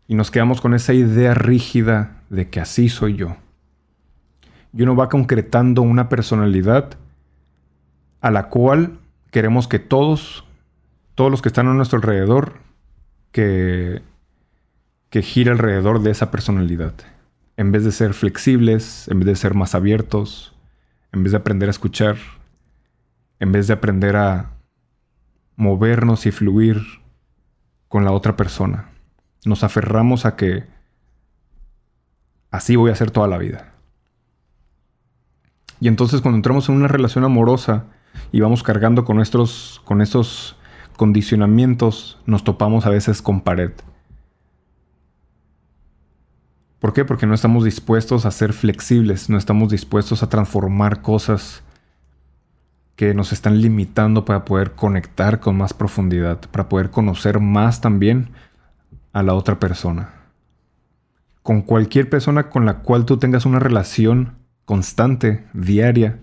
Y 0.07 0.15
nos 0.15 0.31
quedamos 0.31 0.61
con 0.61 0.73
esa 0.73 0.93
idea 0.93 1.33
rígida 1.33 2.21
de 2.29 2.49
que 2.49 2.59
así 2.59 2.89
soy 2.89 3.15
yo. 3.15 3.37
Y 4.73 4.83
uno 4.83 4.95
va 4.95 5.09
concretando 5.09 5.81
una 5.81 6.09
personalidad 6.09 6.97
a 8.21 8.31
la 8.31 8.49
cual 8.49 8.99
queremos 9.31 9.67
que 9.67 9.79
todos, 9.79 10.45
todos 11.15 11.31
los 11.31 11.41
que 11.41 11.49
están 11.49 11.67
a 11.67 11.73
nuestro 11.73 11.97
alrededor, 11.97 12.53
que, 13.31 14.01
que 15.09 15.21
gire 15.21 15.51
alrededor 15.51 16.01
de 16.01 16.11
esa 16.11 16.31
personalidad. 16.31 16.93
En 17.55 17.71
vez 17.71 17.83
de 17.83 17.91
ser 17.91 18.13
flexibles, 18.13 19.07
en 19.09 19.19
vez 19.19 19.27
de 19.27 19.35
ser 19.35 19.53
más 19.53 19.75
abiertos, 19.75 20.55
en 21.11 21.23
vez 21.23 21.31
de 21.31 21.37
aprender 21.37 21.69
a 21.69 21.71
escuchar, 21.71 22.17
en 23.39 23.51
vez 23.51 23.67
de 23.67 23.73
aprender 23.73 24.15
a 24.15 24.51
movernos 25.55 26.25
y 26.25 26.31
fluir 26.31 26.81
con 27.87 28.05
la 28.05 28.11
otra 28.11 28.35
persona. 28.35 28.89
Nos 29.45 29.63
aferramos 29.63 30.25
a 30.25 30.35
que 30.35 30.63
así 32.51 32.75
voy 32.75 32.91
a 32.91 32.95
ser 32.95 33.11
toda 33.11 33.27
la 33.27 33.37
vida. 33.37 33.73
Y 35.79 35.87
entonces 35.87 36.21
cuando 36.21 36.37
entramos 36.37 36.69
en 36.69 36.75
una 36.75 36.87
relación 36.87 37.23
amorosa 37.23 37.85
y 38.31 38.39
vamos 38.39 38.63
cargando 38.63 39.05
con 39.05 39.17
nuestros 39.17 39.81
con 39.85 40.01
estos 40.01 40.55
condicionamientos, 40.97 42.19
nos 42.25 42.43
topamos 42.43 42.85
a 42.85 42.89
veces 42.89 43.21
con 43.21 43.41
pared. 43.41 43.71
¿Por 46.79 46.93
qué? 46.93 47.05
Porque 47.05 47.25
no 47.25 47.33
estamos 47.33 47.63
dispuestos 47.63 48.25
a 48.25 48.31
ser 48.31 48.53
flexibles, 48.53 49.29
no 49.29 49.37
estamos 49.37 49.69
dispuestos 49.69 50.21
a 50.21 50.29
transformar 50.29 51.01
cosas 51.01 51.63
que 52.95 53.13
nos 53.13 53.33
están 53.33 53.61
limitando 53.61 54.25
para 54.25 54.45
poder 54.45 54.73
conectar 54.73 55.39
con 55.39 55.57
más 55.57 55.73
profundidad, 55.73 56.41
para 56.51 56.69
poder 56.69 56.91
conocer 56.91 57.39
más 57.39 57.81
también 57.81 58.29
a 59.13 59.23
la 59.23 59.33
otra 59.33 59.59
persona. 59.59 60.13
Con 61.41 61.61
cualquier 61.61 62.09
persona 62.09 62.49
con 62.49 62.65
la 62.65 62.79
cual 62.79 63.05
tú 63.05 63.17
tengas 63.17 63.45
una 63.45 63.59
relación 63.59 64.37
constante, 64.65 65.45
diaria, 65.53 66.19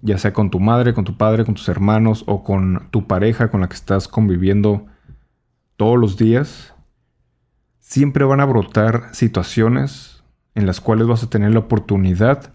ya 0.00 0.18
sea 0.18 0.32
con 0.32 0.50
tu 0.50 0.60
madre, 0.60 0.94
con 0.94 1.04
tu 1.04 1.16
padre, 1.16 1.44
con 1.44 1.54
tus 1.54 1.68
hermanos 1.68 2.24
o 2.26 2.42
con 2.42 2.88
tu 2.90 3.06
pareja 3.06 3.50
con 3.50 3.60
la 3.60 3.68
que 3.68 3.76
estás 3.76 4.08
conviviendo 4.08 4.86
todos 5.76 5.98
los 5.98 6.16
días, 6.16 6.74
siempre 7.78 8.24
van 8.24 8.40
a 8.40 8.44
brotar 8.44 9.14
situaciones 9.14 10.24
en 10.54 10.66
las 10.66 10.80
cuales 10.80 11.06
vas 11.06 11.22
a 11.22 11.30
tener 11.30 11.52
la 11.52 11.60
oportunidad 11.60 12.52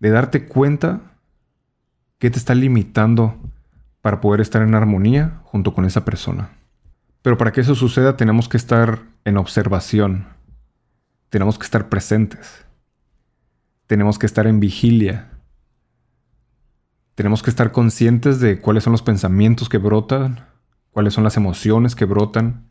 de 0.00 0.10
darte 0.10 0.46
cuenta 0.46 1.15
¿Qué 2.18 2.30
te 2.30 2.38
está 2.38 2.54
limitando 2.54 3.36
para 4.00 4.22
poder 4.22 4.40
estar 4.40 4.62
en 4.62 4.74
armonía 4.74 5.40
junto 5.44 5.74
con 5.74 5.84
esa 5.84 6.04
persona? 6.04 6.50
Pero 7.20 7.36
para 7.36 7.52
que 7.52 7.60
eso 7.60 7.74
suceda 7.74 8.16
tenemos 8.16 8.48
que 8.48 8.56
estar 8.56 9.02
en 9.24 9.36
observación, 9.36 10.26
tenemos 11.28 11.58
que 11.58 11.64
estar 11.64 11.90
presentes, 11.90 12.64
tenemos 13.86 14.18
que 14.18 14.24
estar 14.24 14.46
en 14.46 14.60
vigilia, 14.60 15.28
tenemos 17.14 17.42
que 17.42 17.50
estar 17.50 17.70
conscientes 17.70 18.40
de 18.40 18.60
cuáles 18.60 18.84
son 18.84 18.92
los 18.92 19.02
pensamientos 19.02 19.68
que 19.68 19.78
brotan, 19.78 20.46
cuáles 20.92 21.12
son 21.12 21.24
las 21.24 21.36
emociones 21.36 21.94
que 21.94 22.06
brotan, 22.06 22.70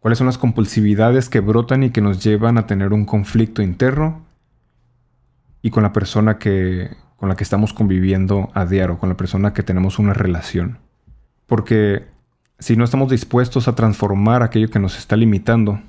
cuáles 0.00 0.18
son 0.18 0.26
las 0.26 0.38
compulsividades 0.38 1.28
que 1.28 1.38
brotan 1.38 1.84
y 1.84 1.90
que 1.90 2.00
nos 2.00 2.24
llevan 2.24 2.58
a 2.58 2.66
tener 2.66 2.92
un 2.92 3.04
conflicto 3.04 3.62
interno 3.62 4.26
y 5.62 5.70
con 5.70 5.84
la 5.84 5.92
persona 5.92 6.38
que, 6.38 6.96
con 7.18 7.28
la 7.28 7.36
que 7.36 7.42
estamos 7.44 7.72
conviviendo 7.72 8.50
a 8.54 8.64
diario, 8.64 8.98
con 8.98 9.08
la 9.08 9.16
persona 9.16 9.52
que 9.52 9.64
tenemos 9.64 9.98
una 9.98 10.14
relación. 10.14 10.78
Porque 11.46 12.06
si 12.60 12.76
no 12.76 12.84
estamos 12.84 13.10
dispuestos 13.10 13.66
a 13.66 13.74
transformar 13.74 14.42
aquello 14.42 14.70
que 14.70 14.78
nos 14.78 14.96
está 14.96 15.16
limitando, 15.16 15.80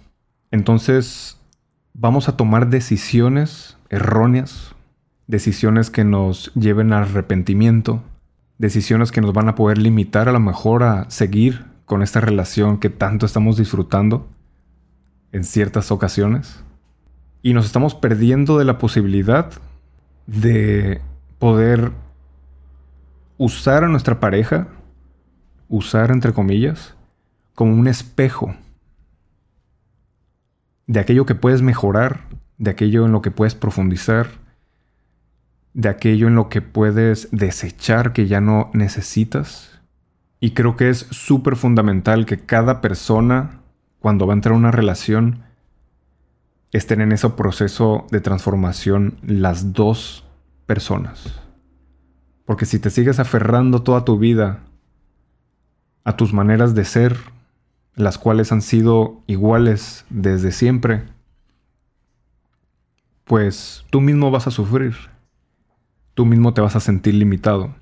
entonces 0.49 1.37
vamos 1.93 2.29
a 2.29 2.35
tomar 2.35 2.69
decisiones 2.69 3.77
erróneas, 3.89 4.75
decisiones 5.27 5.91
que 5.91 6.03
nos 6.03 6.51
lleven 6.55 6.93
al 6.93 7.03
arrepentimiento, 7.03 8.01
decisiones 8.57 9.11
que 9.11 9.21
nos 9.21 9.31
van 9.31 9.49
a 9.49 9.55
poder 9.55 9.77
limitar 9.77 10.29
a 10.29 10.31
lo 10.31 10.39
mejor 10.39 10.81
a 10.81 11.09
seguir 11.11 11.65
con 11.85 12.01
esta 12.01 12.21
relación 12.21 12.79
que 12.79 12.89
tanto 12.89 13.27
estamos 13.27 13.55
disfrutando 13.57 14.27
en 15.31 15.43
ciertas 15.43 15.91
ocasiones. 15.91 16.63
Y 17.43 17.53
nos 17.53 17.67
estamos 17.67 17.93
perdiendo 17.93 18.57
de 18.57 18.65
la 18.65 18.79
posibilidad 18.79 19.51
de 20.25 21.01
poder 21.39 21.93
usar 23.37 23.85
a 23.85 23.87
nuestra 23.87 24.19
pareja, 24.19 24.67
usar 25.69 26.11
entre 26.11 26.33
comillas, 26.33 26.95
como 27.55 27.73
un 27.73 27.87
espejo 27.87 28.55
de 30.85 30.99
aquello 30.99 31.25
que 31.25 31.35
puedes 31.35 31.61
mejorar, 31.61 32.25
de 32.57 32.71
aquello 32.71 33.05
en 33.05 33.11
lo 33.11 33.21
que 33.21 33.31
puedes 33.31 33.55
profundizar, 33.55 34.27
de 35.73 35.87
aquello 35.87 36.27
en 36.27 36.35
lo 36.35 36.49
que 36.49 36.61
puedes 36.61 37.29
desechar 37.31 38.11
que 38.11 38.27
ya 38.27 38.41
no 38.41 38.69
necesitas. 38.73 39.79
Y 40.41 40.51
creo 40.51 40.75
que 40.75 40.89
es 40.89 41.07
súper 41.11 41.55
fundamental 41.55 42.25
que 42.25 42.39
cada 42.39 42.81
persona, 42.81 43.61
cuando 43.99 44.27
va 44.27 44.33
a 44.33 44.35
entrar 44.35 44.55
a 44.55 44.57
una 44.57 44.71
relación, 44.71 45.43
estén 46.71 47.01
en 47.01 47.11
ese 47.11 47.29
proceso 47.29 48.07
de 48.11 48.19
transformación 48.19 49.17
las 49.21 49.73
dos 49.73 50.28
personas. 50.69 51.33
Porque 52.45 52.67
si 52.67 52.77
te 52.77 52.91
sigues 52.91 53.17
aferrando 53.17 53.81
toda 53.81 54.05
tu 54.05 54.19
vida 54.19 54.59
a 56.03 56.15
tus 56.15 56.31
maneras 56.31 56.75
de 56.75 56.85
ser, 56.85 57.17
las 57.95 58.19
cuales 58.19 58.51
han 58.51 58.61
sido 58.61 59.23
iguales 59.25 60.05
desde 60.11 60.51
siempre, 60.51 61.05
pues 63.23 63.83
tú 63.89 63.99
mismo 63.99 64.29
vas 64.29 64.45
a 64.45 64.51
sufrir. 64.51 64.93
Tú 66.13 66.27
mismo 66.27 66.53
te 66.53 66.61
vas 66.61 66.75
a 66.75 66.79
sentir 66.79 67.15
limitado 67.15 67.73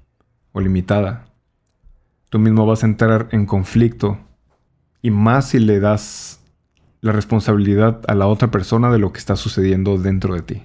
o 0.53 0.61
limitada. 0.61 1.25
Tú 2.29 2.39
mismo 2.39 2.65
vas 2.65 2.83
a 2.83 2.87
entrar 2.87 3.27
en 3.31 3.45
conflicto 3.47 4.17
y 5.01 5.11
más 5.11 5.49
si 5.49 5.59
le 5.59 5.81
das 5.81 6.39
la 7.01 7.11
responsabilidad 7.11 7.99
a 8.07 8.15
la 8.15 8.27
otra 8.27 8.49
persona 8.49 8.89
de 8.93 8.99
lo 8.99 9.11
que 9.11 9.19
está 9.19 9.35
sucediendo 9.35 9.97
dentro 9.97 10.35
de 10.35 10.41
ti. 10.41 10.63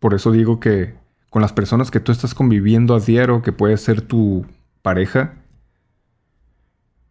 Por 0.00 0.14
eso 0.14 0.32
digo 0.32 0.60
que 0.60 1.04
con 1.30 1.42
las 1.42 1.52
personas 1.52 1.90
que 1.90 2.00
tú 2.00 2.12
estás 2.12 2.34
conviviendo 2.34 2.94
a 2.94 3.00
diario, 3.00 3.42
que 3.42 3.52
puede 3.52 3.76
ser 3.76 4.00
tu 4.00 4.46
pareja, 4.82 5.34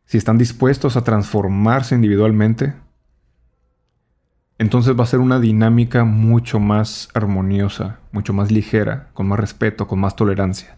si 0.06 0.18
están 0.18 0.38
dispuestos 0.38 0.98
a 0.98 1.04
transformarse 1.04 1.96
individualmente, 1.96 2.74
entonces 4.58 4.98
va 4.98 5.04
a 5.04 5.08
ser 5.08 5.20
una 5.20 5.40
dinámica 5.40 6.06
mucho 6.06 6.60
más 6.60 7.10
armoniosa, 7.14 8.00
mucho 8.12 8.32
más 8.32 8.52
ligera, 8.52 9.10
con 9.14 9.28
más 9.28 9.40
respeto, 9.40 9.88
con 9.88 10.00
más 10.00 10.16
tolerancia. 10.16 10.78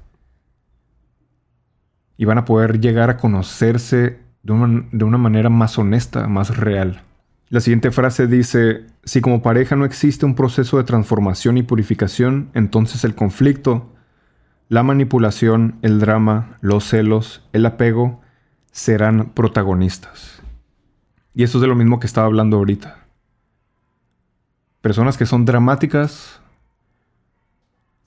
Y 2.17 2.25
van 2.25 2.39
a 2.39 2.45
poder 2.45 2.79
llegar 2.79 3.09
a 3.09 3.17
conocerse 3.17 4.19
de 4.41 4.53
una, 4.53 5.17
manera 5.17 5.49
más 5.49 5.77
honesta, 5.77 6.27
más 6.27 6.57
real. 6.57 7.03
La 7.49 7.61
siguiente 7.61 7.91
frase 7.91 8.27
dice, 8.27 8.87
si 9.05 9.21
como 9.21 9.41
pareja 9.41 9.77
no 9.77 9.85
existe 9.85 10.25
un 10.25 10.35
proceso 10.35 10.77
de 10.77 10.83
transformación 10.83 11.57
y 11.57 11.63
purificación, 11.63 12.49
entonces 12.53 13.05
el 13.05 13.15
conflicto, 13.15 13.93
la 14.67 14.83
manipulación, 14.83 15.77
el 15.81 15.99
drama, 15.99 16.57
los 16.59 16.83
celos, 16.83 17.47
el 17.53 17.65
apego, 17.65 18.19
serán 18.71 19.29
protagonistas. 19.29 20.41
Y 21.33 21.43
eso 21.43 21.59
es 21.59 21.61
de 21.61 21.67
lo 21.67 21.75
mismo 21.75 22.01
que 22.01 22.07
estaba 22.07 22.27
hablando 22.27 22.57
ahorita. 22.57 23.05
Personas 24.81 25.17
que 25.17 25.25
son 25.25 25.45
dramáticas 25.45 26.41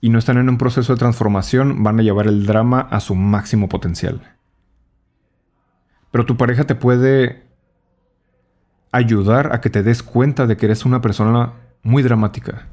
y 0.03 0.11
no 0.11 0.19
están 0.19 0.37
en 0.37 0.51
un 0.51 0.59
proceso 0.59 0.93
de 0.93 0.99
transformación 0.99 1.83
van 1.83 1.99
a 1.99 2.03
llevar 2.03 2.27
el 2.27 2.45
drama 2.45 2.81
a 2.81 3.01
su 3.01 3.15
máximo 3.15 3.71
potencial. 3.71 4.21
Pero 6.11 6.27
tu 6.27 6.37
pareja 6.37 6.65
te 6.65 6.75
puede 6.75 7.50
ayudar 8.93 9.53
a 9.53 9.61
que 9.61 9.71
te 9.71 9.83
des 9.83 10.03
cuenta 10.03 10.47
de 10.47 10.57
que 10.57 10.67
eres 10.67 10.85
una 10.85 11.01
persona 11.01 11.53
muy 11.83 12.03
dramática. 12.03 12.67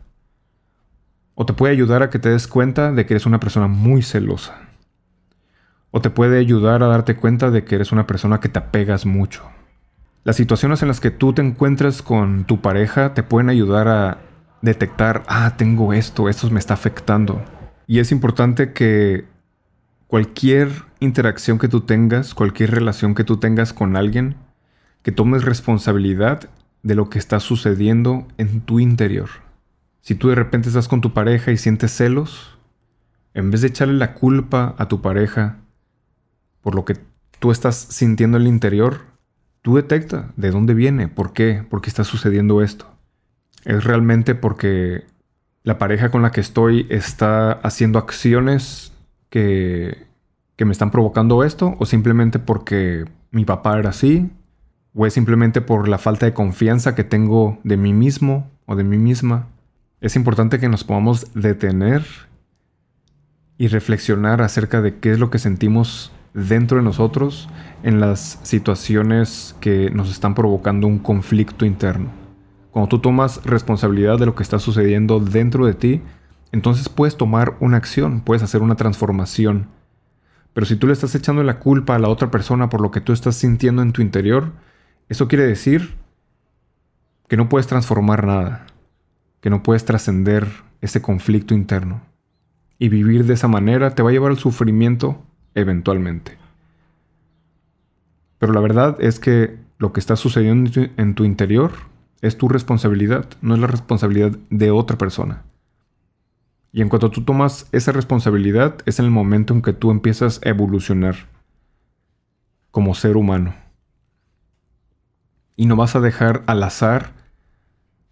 O 1.35 1.45
te 1.45 1.53
puede 1.53 1.73
ayudar 1.73 2.01
a 2.03 2.09
que 2.09 2.19
te 2.19 2.29
des 2.29 2.47
cuenta 2.47 2.91
de 2.91 3.05
que 3.05 3.13
eres 3.13 3.25
una 3.25 3.39
persona 3.39 3.67
muy 3.67 4.01
celosa. 4.01 4.55
O 5.91 6.01
te 6.01 6.09
puede 6.09 6.39
ayudar 6.39 6.83
a 6.83 6.87
darte 6.87 7.15
cuenta 7.15 7.51
de 7.51 7.63
que 7.63 7.75
eres 7.75 7.91
una 7.91 8.07
persona 8.07 8.39
que 8.39 8.49
te 8.49 8.59
apegas 8.59 9.05
mucho. 9.05 9.43
Las 10.23 10.35
situaciones 10.35 10.81
en 10.81 10.89
las 10.89 10.99
que 10.99 11.11
tú 11.11 11.33
te 11.33 11.41
encuentras 11.41 12.01
con 12.01 12.45
tu 12.45 12.59
pareja 12.59 13.13
te 13.13 13.23
pueden 13.23 13.49
ayudar 13.49 13.87
a 13.87 14.17
detectar, 14.61 15.23
ah, 15.27 15.55
tengo 15.57 15.93
esto, 15.93 16.27
esto 16.27 16.49
me 16.49 16.59
está 16.59 16.73
afectando. 16.73 17.41
Y 17.85 17.99
es 17.99 18.11
importante 18.11 18.73
que 18.73 19.25
cualquier 20.07 20.69
interacción 20.99 21.59
que 21.59 21.69
tú 21.69 21.81
tengas, 21.81 22.33
cualquier 22.33 22.71
relación 22.71 23.15
que 23.15 23.23
tú 23.23 23.37
tengas 23.37 23.71
con 23.71 23.95
alguien, 23.95 24.35
que 25.07 25.13
tomes 25.13 25.45
responsabilidad 25.45 26.49
de 26.83 26.93
lo 26.93 27.09
que 27.09 27.17
está 27.17 27.39
sucediendo 27.39 28.27
en 28.37 28.59
tu 28.59 28.81
interior. 28.81 29.29
Si 30.01 30.15
tú 30.15 30.27
de 30.27 30.35
repente 30.35 30.67
estás 30.67 30.89
con 30.89 30.99
tu 30.99 31.13
pareja 31.13 31.53
y 31.53 31.57
sientes 31.57 31.95
celos, 31.95 32.57
en 33.33 33.49
vez 33.49 33.61
de 33.61 33.69
echarle 33.69 33.93
la 33.93 34.15
culpa 34.15 34.75
a 34.77 34.89
tu 34.89 35.01
pareja 35.01 35.59
por 36.59 36.75
lo 36.75 36.83
que 36.83 36.97
tú 37.39 37.51
estás 37.51 37.77
sintiendo 37.77 38.35
en 38.35 38.43
el 38.43 38.49
interior, 38.49 38.99
Tú 39.67 39.75
detecta 39.75 40.31
de 40.37 40.49
dónde 40.49 40.73
viene, 40.73 41.09
por 41.09 41.33
qué, 41.33 41.61
por 41.69 41.81
qué 41.81 41.89
está 41.89 42.05
sucediendo 42.05 42.61
esto. 42.61 42.85
¿Es 43.65 43.83
realmente 43.83 44.33
porque 44.33 45.03
la 45.63 45.77
pareja 45.77 46.09
con 46.09 46.21
la 46.21 46.31
que 46.31 46.39
estoy 46.39 46.87
está 46.89 47.51
haciendo 47.51 47.99
acciones 47.99 48.93
que, 49.29 50.07
que 50.55 50.63
me 50.63 50.71
están 50.71 50.89
provocando 50.89 51.43
esto? 51.43 51.75
¿O 51.79 51.85
simplemente 51.85 52.39
porque 52.39 53.03
mi 53.31 53.43
papá 53.43 53.77
era 53.77 53.89
así? 53.89 54.29
¿O 54.99 55.05
es 55.05 55.13
simplemente 55.13 55.61
por 55.61 55.87
la 55.87 55.99
falta 55.99 56.25
de 56.25 56.33
confianza 56.33 56.95
que 56.95 57.03
tengo 57.03 57.59
de 57.63 57.77
mí 57.77 57.93
mismo 57.93 58.49
o 58.65 58.75
de 58.75 58.83
mí 58.83 58.97
misma? 58.97 59.45
Es 60.01 60.15
importante 60.15 60.59
que 60.59 60.69
nos 60.69 60.83
podamos 60.83 61.31
detener 61.35 62.03
y 63.59 63.67
reflexionar 63.67 64.41
acerca 64.41 64.81
de 64.81 64.97
qué 64.97 65.11
es 65.11 65.19
lo 65.19 65.29
que 65.29 65.37
sentimos 65.37 66.11
dentro 66.33 66.77
de 66.77 66.83
nosotros 66.83 67.47
en 67.83 67.99
las 67.99 68.39
situaciones 68.41 69.55
que 69.59 69.91
nos 69.91 70.09
están 70.09 70.33
provocando 70.33 70.87
un 70.87 70.97
conflicto 70.97 71.63
interno. 71.63 72.09
Cuando 72.71 72.89
tú 72.89 72.97
tomas 72.97 73.45
responsabilidad 73.45 74.17
de 74.17 74.25
lo 74.25 74.33
que 74.33 74.41
está 74.41 74.57
sucediendo 74.57 75.19
dentro 75.19 75.67
de 75.67 75.75
ti, 75.75 76.01
entonces 76.51 76.89
puedes 76.89 77.17
tomar 77.17 77.55
una 77.59 77.77
acción, 77.77 78.21
puedes 78.21 78.41
hacer 78.41 78.63
una 78.63 78.77
transformación. 78.77 79.67
Pero 80.53 80.65
si 80.65 80.75
tú 80.75 80.87
le 80.87 80.93
estás 80.93 81.13
echando 81.13 81.43
la 81.43 81.59
culpa 81.59 81.93
a 81.93 81.99
la 81.99 82.09
otra 82.09 82.31
persona 82.31 82.67
por 82.67 82.81
lo 82.81 82.89
que 82.89 83.01
tú 83.01 83.13
estás 83.13 83.35
sintiendo 83.35 83.83
en 83.83 83.91
tu 83.91 84.01
interior, 84.01 84.53
eso 85.09 85.27
quiere 85.27 85.45
decir 85.45 85.95
que 87.27 87.37
no 87.37 87.49
puedes 87.49 87.67
transformar 87.67 88.25
nada, 88.25 88.67
que 89.41 89.49
no 89.49 89.63
puedes 89.63 89.85
trascender 89.85 90.47
ese 90.81 91.01
conflicto 91.01 91.53
interno. 91.53 92.01
Y 92.79 92.89
vivir 92.89 93.25
de 93.25 93.33
esa 93.33 93.47
manera 93.47 93.95
te 93.95 94.03
va 94.03 94.09
a 94.09 94.13
llevar 94.13 94.31
al 94.31 94.37
sufrimiento 94.37 95.23
eventualmente. 95.55 96.37
Pero 98.37 98.53
la 98.53 98.59
verdad 98.59 98.97
es 98.99 99.19
que 99.19 99.57
lo 99.79 99.93
que 99.93 99.99
está 99.99 100.15
sucediendo 100.15 100.69
en 100.97 101.15
tu 101.15 101.23
interior 101.23 101.71
es 102.21 102.37
tu 102.37 102.49
responsabilidad, 102.49 103.27
no 103.41 103.55
es 103.55 103.59
la 103.59 103.67
responsabilidad 103.67 104.37
de 104.49 104.71
otra 104.71 104.97
persona. 104.97 105.43
Y 106.71 106.81
en 106.81 106.89
cuanto 106.89 107.09
tú 107.09 107.23
tomas 107.23 107.67
esa 107.71 107.91
responsabilidad, 107.91 108.77
es 108.85 108.99
en 108.99 109.05
el 109.05 109.11
momento 109.11 109.53
en 109.53 109.61
que 109.61 109.73
tú 109.73 109.89
empiezas 109.89 110.39
a 110.45 110.49
evolucionar 110.49 111.15
como 112.71 112.93
ser 112.93 113.17
humano. 113.17 113.55
Y 115.57 115.65
no 115.65 115.75
vas 115.75 115.97
a 115.97 115.99
dejar 115.99 116.43
al 116.47 116.63
azar, 116.63 117.11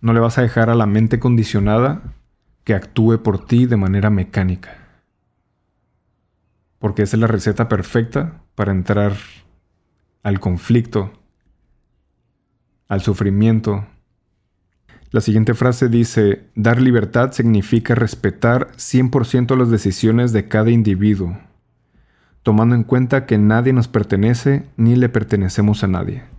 no 0.01 0.12
le 0.12 0.19
vas 0.19 0.38
a 0.38 0.41
dejar 0.41 0.69
a 0.69 0.75
la 0.75 0.86
mente 0.86 1.19
condicionada 1.19 2.01
que 2.65 2.73
actúe 2.73 3.23
por 3.23 3.45
ti 3.45 3.65
de 3.65 3.77
manera 3.77 4.10
mecánica 4.10 4.86
porque 6.86 7.01
esa 7.01 7.15
es 7.15 7.21
la 7.21 7.25
receta 7.25 7.67
perfecta 7.67 8.43
para 8.53 8.71
entrar 8.71 9.13
al 10.21 10.39
conflicto, 10.39 11.12
al 12.88 13.01
sufrimiento. 13.01 13.88
La 15.10 15.21
siguiente 15.21 15.55
frase 15.55 15.89
dice, 15.89 16.43
dar 16.53 16.79
libertad 16.79 17.31
significa 17.31 17.95
respetar 17.95 18.67
100% 18.73 19.58
las 19.58 19.71
decisiones 19.71 20.31
de 20.31 20.47
cada 20.47 20.69
individuo, 20.69 21.36
tomando 22.43 22.75
en 22.75 22.84
cuenta 22.84 23.25
que 23.25 23.39
nadie 23.39 23.73
nos 23.73 23.88
pertenece 23.88 24.69
ni 24.77 24.95
le 24.95 25.10
pertenecemos 25.10 25.84
a 25.84 25.88
nadie. 25.88 26.35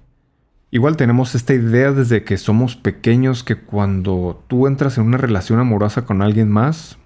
Igual 0.70 0.96
tenemos 0.96 1.34
esta 1.34 1.54
idea 1.54 1.92
desde 1.92 2.24
que 2.24 2.36
somos 2.38 2.74
pequeños 2.74 3.44
que 3.44 3.56
cuando 3.56 4.42
tú 4.48 4.66
entras 4.66 4.98
en 4.98 5.04
una 5.04 5.16
relación 5.16 5.60
amorosa 5.60 6.04
con 6.04 6.22
alguien 6.22 6.50
más, 6.50 6.98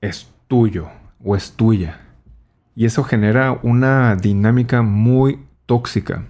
es 0.00 0.32
tuyo 0.48 0.88
o 1.22 1.36
es 1.36 1.52
tuya. 1.52 2.00
Y 2.74 2.86
eso 2.86 3.04
genera 3.04 3.58
una 3.62 4.16
dinámica 4.16 4.82
muy 4.82 5.40
tóxica. 5.66 6.24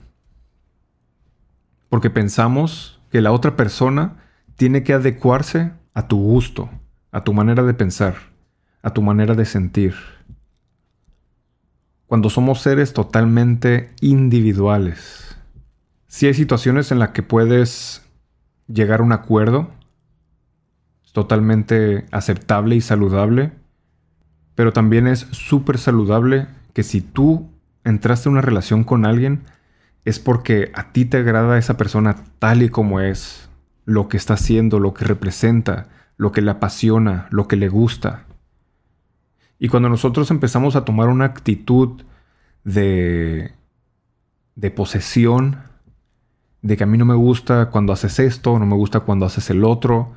Porque 1.89 2.11
pensamos 2.11 3.01
que 3.11 3.21
la 3.21 3.33
otra 3.33 3.57
persona 3.57 4.17
tiene 4.57 4.83
que 4.83 4.93
adecuarse 4.93 5.73
a 5.95 6.09
tu 6.09 6.19
gusto, 6.19 6.69
a 7.13 7.23
tu 7.23 7.33
manera 7.33 7.63
de 7.63 7.75
pensar, 7.75 8.15
a 8.83 8.93
tu 8.93 9.03
manera 9.03 9.35
de 9.35 9.45
sentir. 9.45 9.95
Cuando 12.07 12.29
somos 12.29 12.61
seres 12.61 12.93
totalmente 12.93 13.93
individuales. 14.01 15.26
Si 16.07 16.27
hay 16.27 16.35
situaciones 16.35 16.93
en 16.93 16.99
las 16.99 17.11
que 17.11 17.23
puedes 17.23 18.03
llegar 18.69 19.01
a 19.01 19.03
un 19.03 19.13
acuerdo, 19.13 19.71
es 21.05 21.13
totalmente 21.13 22.07
aceptable 22.11 22.77
y 22.77 22.81
saludable, 22.81 23.53
pero 24.55 24.73
también 24.73 25.07
es 25.07 25.27
súper 25.33 25.79
saludable 25.79 26.47
que 26.73 26.83
si 26.83 27.01
tú 27.01 27.51
entraste 27.85 28.29
en 28.29 28.35
una 28.35 28.43
relación 28.43 28.85
con 28.85 29.05
alguien, 29.05 29.43
es 30.05 30.19
porque 30.19 30.71
a 30.75 30.93
ti 30.93 31.05
te 31.05 31.19
agrada 31.19 31.59
esa 31.59 31.77
persona 31.77 32.17
tal 32.39 32.63
y 32.63 32.69
como 32.69 33.01
es, 33.01 33.49
lo 33.87 34.09
que 34.09 34.17
está 34.17 34.35
haciendo, 34.35 34.81
lo 34.81 34.93
que 34.93 35.05
representa, 35.05 35.89
lo 36.17 36.33
que 36.33 36.43
le 36.43 36.51
apasiona, 36.51 37.29
lo 37.31 37.49
que 37.49 37.57
le 37.57 37.69
gusta. 37.69 38.25
Y 39.59 39.69
cuando 39.69 39.89
nosotros 39.89 40.31
empezamos 40.31 40.77
a 40.77 40.85
tomar 40.85 41.09
una 41.09 41.25
actitud 41.25 42.03
de, 42.65 43.53
de 44.55 44.71
posesión, 44.71 45.66
de 46.63 46.77
que 46.77 46.85
a 46.85 46.87
mí 46.87 46.99
no 46.99 47.05
me 47.05 47.15
gusta 47.15 47.71
cuando 47.71 47.93
haces 47.93 48.19
esto, 48.19 48.59
no 48.59 48.67
me 48.67 48.75
gusta 48.75 49.01
cuando 49.01 49.27
haces 49.27 49.51
el 49.51 49.65
otro, 49.65 50.13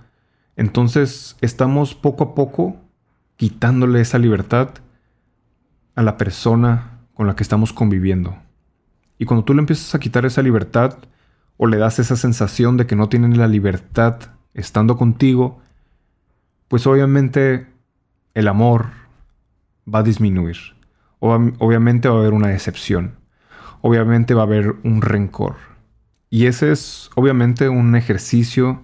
entonces 0.56 1.38
estamos 1.41 1.95
poco 1.95 2.23
a 2.23 2.36
poco 2.36 2.78
quitándole 3.38 4.02
esa 4.02 4.17
libertad 4.17 4.69
a 5.95 6.04
la 6.04 6.17
persona 6.17 6.99
con 7.13 7.28
la 7.28 7.36
que 7.36 7.43
estamos 7.43 7.71
conviviendo. 7.73 8.38
Y 9.17 9.25
cuando 9.25 9.43
tú 9.43 9.54
le 9.54 9.60
empiezas 9.60 9.93
a 9.95 9.99
quitar 9.99 10.25
esa 10.25 10.41
libertad 10.41 10.97
o 11.58 11.67
le 11.67 11.78
das 11.78 11.99
esa 11.99 12.15
sensación 12.15 12.78
de 12.78 12.86
que 12.86 12.95
no 12.95 13.10
tienen 13.10 13.38
la 13.38 13.47
libertad 13.47 14.17
estando 14.54 14.97
contigo, 14.97 15.62
pues 16.67 16.88
obviamente 16.88 17.67
el 18.34 18.47
amor 18.47 18.88
va 19.93 19.99
a 19.99 20.04
disminuir. 20.04 20.58
obviamente 21.19 22.08
va 22.08 22.15
a 22.15 22.19
haber 22.19 22.34
una 22.34 22.47
decepción. 22.47 23.15
Obviamente 23.82 24.34
va 24.34 24.41
a 24.41 24.45
haber 24.45 24.75
un 24.84 25.02
rencor. 25.02 25.56
Y 26.30 26.46
ese 26.46 26.72
es 26.72 27.10
obviamente 27.15 27.70
un 27.70 27.96
ejercicio 27.96 28.84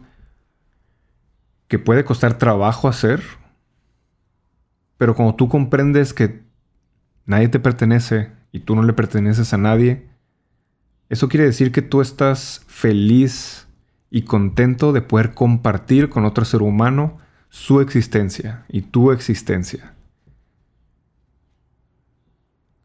que 1.68 1.80
puede 1.80 2.06
costar 2.06 2.38
trabajo 2.38 2.88
hacer, 2.88 3.22
Pero 4.98 5.14
cuando 5.14 5.36
tú 5.36 5.50
comprendes 5.50 6.14
que 6.14 6.42
nadie 7.26 7.50
te 7.50 7.60
pertenece 7.60 8.32
y 8.54 8.62
tú 8.62 8.78
no 8.78 8.84
le 8.84 8.94
perteneces 8.94 9.54
a 9.54 9.58
nadie, 9.58 10.08
eso 11.10 11.28
quiere 11.28 11.46
decir 11.46 11.74
que 11.74 11.82
tú 11.82 12.00
estás 12.00 12.64
feliz 12.68 13.68
y 14.10 14.22
contento 14.22 14.94
de 14.94 15.02
poder 15.02 15.34
compartir 15.34 16.10
con 16.10 16.24
otro 16.24 16.46
ser 16.46 16.62
humano 16.62 17.18
su 17.50 17.82
existencia 17.82 18.64
y 18.70 18.84
tu 18.84 19.12
existencia. 19.12 19.94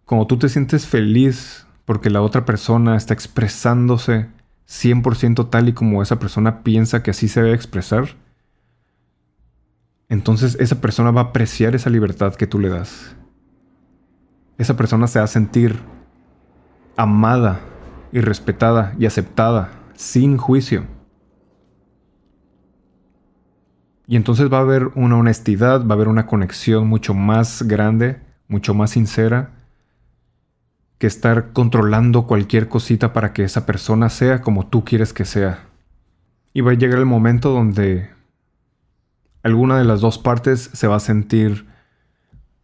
Como 0.04 0.26
tú 0.26 0.36
te 0.36 0.48
sientes 0.48 0.88
feliz 0.88 1.64
porque 1.84 2.10
la 2.10 2.22
otra 2.22 2.44
persona 2.44 2.96
está 2.96 3.14
expresándose 3.14 4.26
100% 4.70 5.50
tal 5.50 5.68
y 5.68 5.72
como 5.72 6.00
esa 6.00 6.20
persona 6.20 6.62
piensa 6.62 7.02
que 7.02 7.10
así 7.10 7.26
se 7.26 7.42
debe 7.42 7.56
expresar, 7.56 8.10
entonces 10.08 10.56
esa 10.60 10.80
persona 10.80 11.10
va 11.10 11.20
a 11.22 11.24
apreciar 11.24 11.74
esa 11.74 11.90
libertad 11.90 12.34
que 12.36 12.46
tú 12.46 12.60
le 12.60 12.68
das. 12.68 13.16
Esa 14.58 14.76
persona 14.76 15.08
se 15.08 15.18
va 15.18 15.24
a 15.24 15.28
sentir 15.28 15.76
amada 16.96 17.60
y 18.12 18.20
respetada 18.20 18.94
y 18.98 19.06
aceptada 19.06 19.72
sin 19.94 20.36
juicio. 20.36 20.84
Y 24.06 24.16
entonces 24.16 24.52
va 24.52 24.58
a 24.58 24.62
haber 24.62 24.88
una 24.94 25.16
honestidad, 25.16 25.86
va 25.86 25.90
a 25.90 25.94
haber 25.94 26.08
una 26.08 26.26
conexión 26.26 26.86
mucho 26.88 27.14
más 27.14 27.62
grande, 27.62 28.20
mucho 28.48 28.74
más 28.74 28.90
sincera, 28.90 29.59
que 31.00 31.06
estar 31.06 31.54
controlando 31.54 32.26
cualquier 32.26 32.68
cosita 32.68 33.14
para 33.14 33.32
que 33.32 33.42
esa 33.42 33.64
persona 33.64 34.10
sea 34.10 34.42
como 34.42 34.66
tú 34.66 34.84
quieres 34.84 35.14
que 35.14 35.24
sea. 35.24 35.64
Y 36.52 36.60
va 36.60 36.72
a 36.72 36.74
llegar 36.74 36.98
el 36.98 37.06
momento 37.06 37.48
donde 37.48 38.10
alguna 39.42 39.78
de 39.78 39.84
las 39.84 40.02
dos 40.02 40.18
partes 40.18 40.68
se 40.74 40.86
va 40.88 40.96
a 40.96 41.00
sentir 41.00 41.66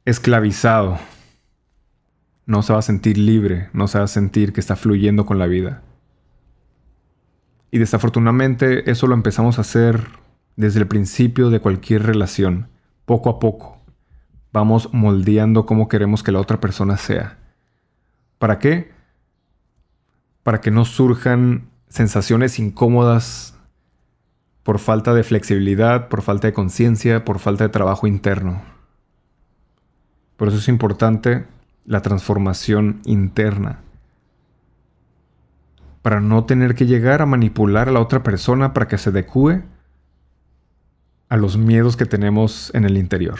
esclavizado. 0.04 0.98
No 2.44 2.62
se 2.62 2.74
va 2.74 2.80
a 2.80 2.82
sentir 2.82 3.16
libre, 3.16 3.70
no 3.72 3.88
se 3.88 3.96
va 3.96 4.04
a 4.04 4.08
sentir 4.08 4.52
que 4.52 4.60
está 4.60 4.76
fluyendo 4.76 5.24
con 5.24 5.38
la 5.38 5.46
vida. 5.46 5.80
Y 7.70 7.78
desafortunadamente 7.78 8.90
eso 8.90 9.06
lo 9.06 9.14
empezamos 9.14 9.56
a 9.56 9.62
hacer 9.62 10.08
desde 10.56 10.80
el 10.80 10.86
principio 10.86 11.48
de 11.48 11.60
cualquier 11.60 12.02
relación, 12.02 12.68
poco 13.06 13.30
a 13.30 13.38
poco. 13.38 13.80
Vamos 14.52 14.90
moldeando 14.92 15.64
cómo 15.64 15.88
queremos 15.88 16.22
que 16.22 16.32
la 16.32 16.40
otra 16.40 16.60
persona 16.60 16.98
sea. 16.98 17.38
¿Para 18.38 18.58
qué? 18.58 18.92
Para 20.42 20.60
que 20.60 20.70
no 20.70 20.84
surjan 20.84 21.68
sensaciones 21.88 22.58
incómodas 22.58 23.58
por 24.62 24.78
falta 24.78 25.14
de 25.14 25.22
flexibilidad, 25.22 26.08
por 26.08 26.22
falta 26.22 26.48
de 26.48 26.52
conciencia, 26.52 27.24
por 27.24 27.38
falta 27.38 27.64
de 27.64 27.70
trabajo 27.70 28.06
interno. 28.06 28.62
Por 30.36 30.48
eso 30.48 30.58
es 30.58 30.68
importante 30.68 31.46
la 31.84 32.02
transformación 32.02 33.00
interna. 33.04 33.80
Para 36.02 36.20
no 36.20 36.44
tener 36.44 36.74
que 36.74 36.86
llegar 36.86 37.22
a 37.22 37.26
manipular 37.26 37.88
a 37.88 37.92
la 37.92 38.00
otra 38.00 38.22
persona 38.22 38.72
para 38.72 38.88
que 38.88 38.98
se 38.98 39.12
decue 39.12 39.62
a 41.28 41.36
los 41.36 41.56
miedos 41.56 41.96
que 41.96 42.06
tenemos 42.06 42.70
en 42.74 42.84
el 42.84 42.96
interior. 42.96 43.38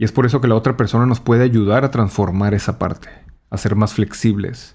Y 0.00 0.04
es 0.04 0.12
por 0.12 0.24
eso 0.24 0.40
que 0.40 0.48
la 0.48 0.54
otra 0.54 0.78
persona 0.78 1.04
nos 1.04 1.20
puede 1.20 1.44
ayudar 1.44 1.84
a 1.84 1.90
transformar 1.90 2.54
esa 2.54 2.78
parte, 2.78 3.10
a 3.50 3.58
ser 3.58 3.76
más 3.76 3.92
flexibles, 3.92 4.74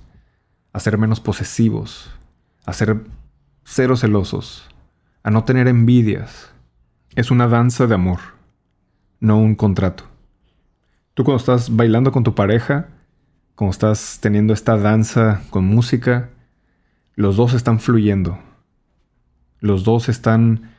a 0.71 0.79
ser 0.79 0.99
menos 0.99 1.19
posesivos, 1.19 2.11
a 2.63 2.73
ser 2.73 3.01
cero 3.63 3.97
celosos, 3.97 4.69
a 5.23 5.31
no 5.31 5.43
tener 5.43 5.67
envidias. 5.67 6.53
Es 7.15 7.31
una 7.31 7.47
danza 7.47 7.87
de 7.87 7.95
amor, 7.95 8.19
no 9.19 9.39
un 9.39 9.55
contrato. 9.55 10.03
Tú 11.15 11.23
cuando 11.23 11.39
estás 11.39 11.75
bailando 11.75 12.11
con 12.11 12.23
tu 12.23 12.35
pareja, 12.35 12.89
cuando 13.55 13.71
estás 13.71 14.19
teniendo 14.21 14.53
esta 14.53 14.77
danza 14.77 15.41
con 15.49 15.65
música, 15.65 16.29
los 17.15 17.35
dos 17.35 17.55
están 17.55 17.79
fluyendo. 17.79 18.37
Los 19.59 19.85
dos 19.85 20.07
están 20.07 20.75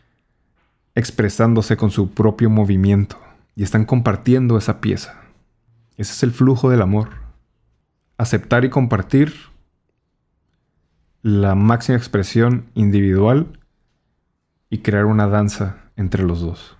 expresándose 0.94 1.76
con 1.76 1.90
su 1.90 2.12
propio 2.12 2.48
movimiento 2.48 3.25
y 3.57 3.62
están 3.62 3.87
compartiendo 3.87 4.59
esa 4.59 4.81
pieza. 4.81 5.19
Ese 5.97 6.12
es 6.12 6.23
el 6.23 6.31
flujo 6.31 6.71
del 6.71 6.83
amor. 6.83 7.09
Aceptar 8.19 8.64
y 8.64 8.71
compartir 8.71 9.35
la 11.23 11.55
máxima 11.55 11.97
expresión 11.97 12.66
individual 12.75 13.59
y 14.69 14.79
crear 14.79 15.07
una 15.07 15.27
danza 15.27 15.79
entre 15.97 16.23
los 16.23 16.40
dos. 16.40 16.77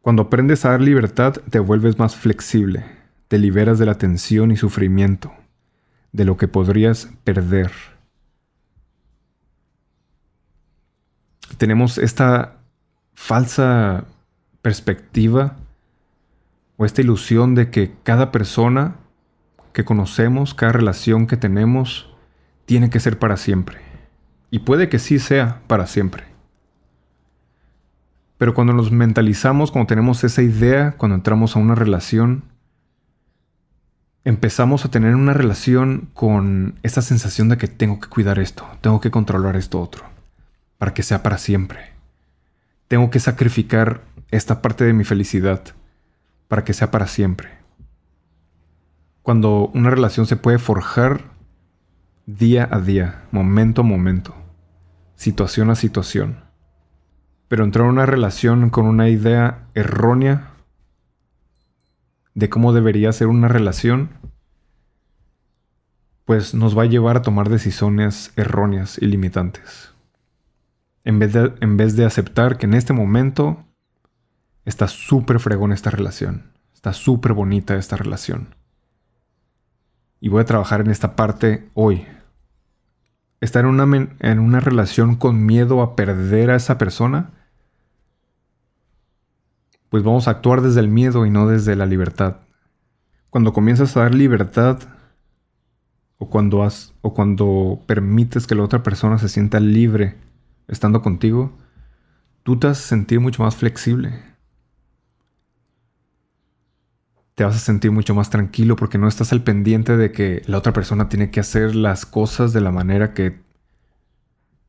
Cuando 0.00 0.22
aprendes 0.22 0.64
a 0.64 0.70
dar 0.70 0.80
libertad, 0.80 1.34
te 1.50 1.58
vuelves 1.58 1.98
más 1.98 2.14
flexible, 2.14 2.84
te 3.26 3.38
liberas 3.38 3.78
de 3.78 3.86
la 3.86 3.96
tensión 3.96 4.52
y 4.52 4.56
sufrimiento, 4.56 5.32
de 6.12 6.24
lo 6.24 6.36
que 6.36 6.46
podrías 6.46 7.08
perder. 7.24 7.72
Tenemos 11.58 11.98
esta 11.98 12.58
falsa 13.14 14.04
perspectiva 14.62 15.56
o 16.76 16.84
esta 16.84 17.00
ilusión 17.00 17.54
de 17.54 17.70
que 17.70 17.94
cada 18.02 18.32
persona 18.32 18.96
que 19.72 19.84
conocemos, 19.84 20.54
cada 20.54 20.72
relación 20.72 21.26
que 21.26 21.36
tenemos, 21.36 22.14
tiene 22.64 22.90
que 22.90 23.00
ser 23.00 23.18
para 23.18 23.36
siempre. 23.36 23.80
Y 24.50 24.60
puede 24.60 24.88
que 24.88 24.98
sí 24.98 25.18
sea 25.18 25.62
para 25.66 25.86
siempre. 25.86 26.24
Pero 28.38 28.54
cuando 28.54 28.72
nos 28.72 28.90
mentalizamos, 28.90 29.70
cuando 29.70 29.88
tenemos 29.88 30.24
esa 30.24 30.42
idea, 30.42 30.92
cuando 30.92 31.16
entramos 31.16 31.56
a 31.56 31.60
una 31.60 31.74
relación, 31.74 32.44
empezamos 34.24 34.84
a 34.84 34.90
tener 34.90 35.14
una 35.14 35.34
relación 35.34 36.08
con 36.14 36.78
esa 36.82 37.02
sensación 37.02 37.48
de 37.48 37.58
que 37.58 37.68
tengo 37.68 38.00
que 38.00 38.08
cuidar 38.08 38.38
esto, 38.38 38.66
tengo 38.80 39.00
que 39.00 39.10
controlar 39.10 39.56
esto 39.56 39.80
otro, 39.80 40.04
para 40.78 40.94
que 40.94 41.02
sea 41.02 41.22
para 41.22 41.38
siempre. 41.38 41.92
Tengo 42.88 43.10
que 43.10 43.20
sacrificar 43.20 44.02
esta 44.30 44.62
parte 44.62 44.84
de 44.84 44.92
mi 44.92 45.04
felicidad 45.04 45.62
para 46.54 46.64
que 46.64 46.72
sea 46.72 46.92
para 46.92 47.08
siempre. 47.08 47.48
Cuando 49.22 49.72
una 49.74 49.90
relación 49.90 50.24
se 50.24 50.36
puede 50.36 50.60
forjar 50.60 51.32
día 52.26 52.68
a 52.70 52.78
día, 52.78 53.24
momento 53.32 53.80
a 53.80 53.84
momento, 53.84 54.36
situación 55.16 55.70
a 55.70 55.74
situación. 55.74 56.44
Pero 57.48 57.64
entrar 57.64 57.86
en 57.86 57.94
una 57.94 58.06
relación 58.06 58.70
con 58.70 58.86
una 58.86 59.08
idea 59.08 59.66
errónea 59.74 60.52
de 62.34 62.48
cómo 62.48 62.72
debería 62.72 63.10
ser 63.10 63.26
una 63.26 63.48
relación, 63.48 64.10
pues 66.24 66.54
nos 66.54 66.78
va 66.78 66.84
a 66.84 66.86
llevar 66.86 67.16
a 67.16 67.22
tomar 67.22 67.48
decisiones 67.48 68.32
erróneas 68.36 68.96
y 69.02 69.06
limitantes. 69.06 69.92
En 71.02 71.18
vez 71.18 71.32
de, 71.32 71.52
en 71.60 71.76
vez 71.76 71.96
de 71.96 72.04
aceptar 72.04 72.58
que 72.58 72.66
en 72.66 72.74
este 72.74 72.92
momento 72.92 73.66
está 74.64 74.88
súper 74.88 75.40
fregón 75.40 75.72
esta 75.72 75.90
relación, 75.90 76.52
está 76.74 76.92
súper 76.92 77.32
bonita 77.32 77.76
esta 77.76 77.96
relación 77.96 78.54
y 80.24 80.30
voy 80.30 80.40
a 80.40 80.46
trabajar 80.46 80.80
en 80.80 80.90
esta 80.90 81.16
parte 81.16 81.68
hoy. 81.74 82.06
Estar 83.42 83.66
en 83.66 83.78
una, 83.78 84.08
en 84.20 84.38
una 84.38 84.58
relación 84.58 85.16
con 85.16 85.44
miedo 85.44 85.82
a 85.82 85.96
perder 85.96 86.50
a 86.50 86.56
esa 86.56 86.78
persona, 86.78 87.32
pues 89.90 90.02
vamos 90.02 90.26
a 90.26 90.30
actuar 90.30 90.62
desde 90.62 90.80
el 90.80 90.88
miedo 90.88 91.26
y 91.26 91.30
no 91.30 91.46
desde 91.46 91.76
la 91.76 91.84
libertad. 91.84 92.38
Cuando 93.28 93.52
comienzas 93.52 93.94
a 93.98 94.00
dar 94.00 94.14
libertad, 94.14 94.78
o 96.16 96.30
cuando, 96.30 96.62
has, 96.62 96.94
o 97.02 97.12
cuando 97.12 97.82
permites 97.86 98.46
que 98.46 98.54
la 98.54 98.62
otra 98.62 98.82
persona 98.82 99.18
se 99.18 99.28
sienta 99.28 99.60
libre 99.60 100.16
estando 100.68 101.02
contigo, 101.02 101.52
tú 102.44 102.58
te 102.58 102.68
vas 102.68 102.78
a 102.78 102.88
sentir 102.88 103.20
mucho 103.20 103.42
más 103.42 103.56
flexible 103.56 104.22
te 107.34 107.44
vas 107.44 107.56
a 107.56 107.58
sentir 107.58 107.90
mucho 107.90 108.14
más 108.14 108.30
tranquilo 108.30 108.76
porque 108.76 108.98
no 108.98 109.08
estás 109.08 109.32
al 109.32 109.42
pendiente 109.42 109.96
de 109.96 110.12
que 110.12 110.42
la 110.46 110.58
otra 110.58 110.72
persona 110.72 111.08
tiene 111.08 111.30
que 111.30 111.40
hacer 111.40 111.74
las 111.74 112.06
cosas 112.06 112.52
de 112.52 112.60
la 112.60 112.70
manera 112.70 113.12
que 113.12 113.40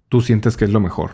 tú 0.09 0.21
sientes 0.21 0.57
que 0.57 0.65
es 0.65 0.71
lo 0.71 0.79
mejor. 0.79 1.11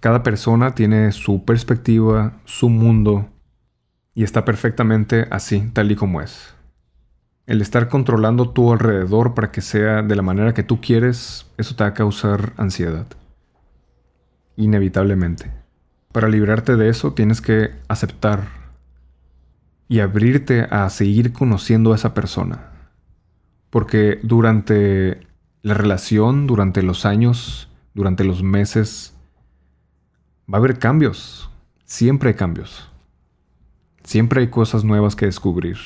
Cada 0.00 0.22
persona 0.22 0.74
tiene 0.74 1.12
su 1.12 1.46
perspectiva, 1.46 2.34
su 2.44 2.68
mundo, 2.68 3.30
y 4.14 4.22
está 4.22 4.44
perfectamente 4.44 5.26
así, 5.30 5.70
tal 5.72 5.90
y 5.90 5.96
como 5.96 6.20
es. 6.20 6.54
El 7.46 7.62
estar 7.62 7.88
controlando 7.88 8.50
tu 8.50 8.72
alrededor 8.72 9.34
para 9.34 9.50
que 9.50 9.62
sea 9.62 10.02
de 10.02 10.16
la 10.16 10.22
manera 10.22 10.52
que 10.52 10.62
tú 10.62 10.80
quieres, 10.80 11.46
eso 11.56 11.74
te 11.74 11.84
va 11.84 11.90
a 11.90 11.94
causar 11.94 12.52
ansiedad. 12.58 13.06
Inevitablemente. 14.56 15.63
Para 16.14 16.28
librarte 16.28 16.76
de 16.76 16.88
eso 16.90 17.12
tienes 17.12 17.40
que 17.40 17.72
aceptar 17.88 18.46
y 19.88 19.98
abrirte 19.98 20.60
a 20.70 20.88
seguir 20.88 21.32
conociendo 21.32 21.90
a 21.90 21.96
esa 21.96 22.14
persona. 22.14 22.70
Porque 23.68 24.20
durante 24.22 25.26
la 25.62 25.74
relación, 25.74 26.46
durante 26.46 26.84
los 26.84 27.04
años, 27.04 27.68
durante 27.94 28.22
los 28.22 28.44
meses, 28.44 29.16
va 30.48 30.58
a 30.58 30.60
haber 30.60 30.78
cambios. 30.78 31.50
Siempre 31.84 32.28
hay 32.28 32.36
cambios. 32.36 32.92
Siempre 34.04 34.42
hay 34.42 34.50
cosas 34.50 34.84
nuevas 34.84 35.16
que 35.16 35.26
descubrir. 35.26 35.78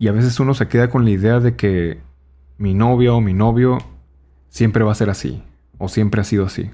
Y 0.00 0.08
a 0.08 0.12
veces 0.12 0.40
uno 0.40 0.54
se 0.54 0.66
queda 0.66 0.90
con 0.90 1.04
la 1.04 1.10
idea 1.10 1.38
de 1.38 1.54
que 1.54 2.00
mi 2.58 2.74
novia 2.74 3.14
o 3.14 3.20
mi 3.20 3.32
novio 3.32 3.78
siempre 4.48 4.82
va 4.82 4.90
a 4.90 4.96
ser 4.96 5.08
así, 5.08 5.40
o 5.78 5.88
siempre 5.88 6.20
ha 6.20 6.24
sido 6.24 6.46
así. 6.46 6.68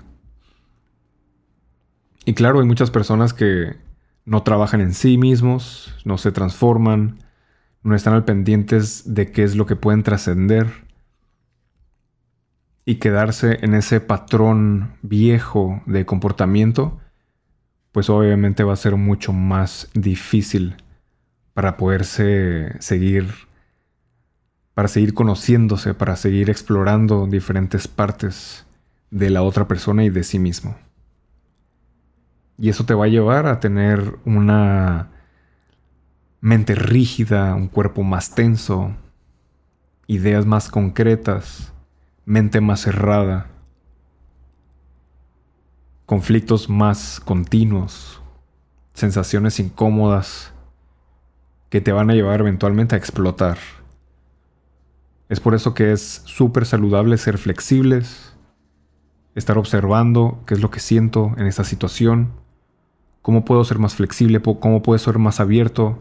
Y 2.25 2.35
claro, 2.35 2.61
hay 2.61 2.67
muchas 2.67 2.91
personas 2.91 3.33
que 3.33 3.77
no 4.25 4.43
trabajan 4.43 4.81
en 4.81 4.95
sí 4.95 5.19
mismos, 5.19 5.95
no 6.05 6.19
se 6.19 6.31
transforman, 6.33 7.19
no 7.83 7.97
están 7.97 8.15
al 8.15 8.25
pendientes 8.25 9.15
de 9.15 9.33
qué 9.33 9.43
es 9.43 9.57
lo 9.57 9.67
que 9.67 9.77
pueden 9.77 10.03
trascender 10.03 10.69
y 12.85 12.97
quedarse 12.97 13.59
en 13.63 13.75
ese 13.75 14.01
patrón 14.01 14.95
viejo 15.03 15.83
de 15.87 16.07
comportamiento, 16.07 17.01
pues 17.93 18.09
obviamente 18.09 18.65
va 18.65 18.73
a 18.73 18.77
ser 18.77 18.97
mucho 18.97 19.33
más 19.33 19.91
difícil 19.95 20.77
para 21.55 21.77
poderse 21.77 22.75
seguir, 22.81 23.29
para 24.75 24.89
seguir 24.89 25.15
conociéndose, 25.15 25.95
para 25.95 26.17
seguir 26.17 26.51
explorando 26.51 27.27
diferentes 27.27 27.89
partes 27.89 28.65
de 29.11 29.31
la 29.31 29.43
otra 29.43 29.69
persona 29.69 30.05
y 30.05 30.11
de 30.11 30.25
sí 30.25 30.39
mismo. 30.39 30.77
Y 32.59 32.69
eso 32.69 32.85
te 32.85 32.95
va 32.95 33.07
a 33.07 33.09
llevar 33.09 33.47
a 33.47 33.61
tener 33.61 34.19
una 34.25 35.11
mente 36.41 36.75
rígida, 36.75 37.55
un 37.55 37.69
cuerpo 37.69 38.03
más 38.03 38.35
tenso, 38.35 38.93
ideas 40.07 40.45
más 40.45 40.69
concretas, 40.69 41.73
mente 42.25 42.61
más 42.61 42.81
cerrada, 42.81 43.47
conflictos 46.07 46.69
más 46.69 47.21
continuos, 47.21 48.21
sensaciones 48.93 49.59
incómodas 49.59 50.53
que 51.71 51.81
te 51.81 51.93
van 51.93 52.11
a 52.11 52.15
llevar 52.15 52.41
eventualmente 52.41 52.95
a 52.95 52.99
explotar. 52.99 53.57
Es 55.29 55.41
por 55.41 55.55
eso 55.55 55.73
que 55.73 55.93
es 55.93 56.23
súper 56.27 56.67
saludable 56.67 57.17
ser 57.17 57.39
flexibles, 57.39 58.37
estar 59.35 59.57
observando 59.57 60.43
qué 60.47 60.55
es 60.55 60.61
lo 60.61 60.71
que 60.71 60.81
siento 60.81 61.33
en 61.39 61.47
esta 61.47 61.65
situación, 61.65 62.42
cómo 63.23 63.45
puedo 63.45 63.65
ser 63.65 63.79
más 63.79 63.95
flexible, 63.95 64.41
cómo 64.43 64.83
puedo 64.83 64.99
ser 64.99 65.19
más 65.19 65.41
abierto, 65.41 65.99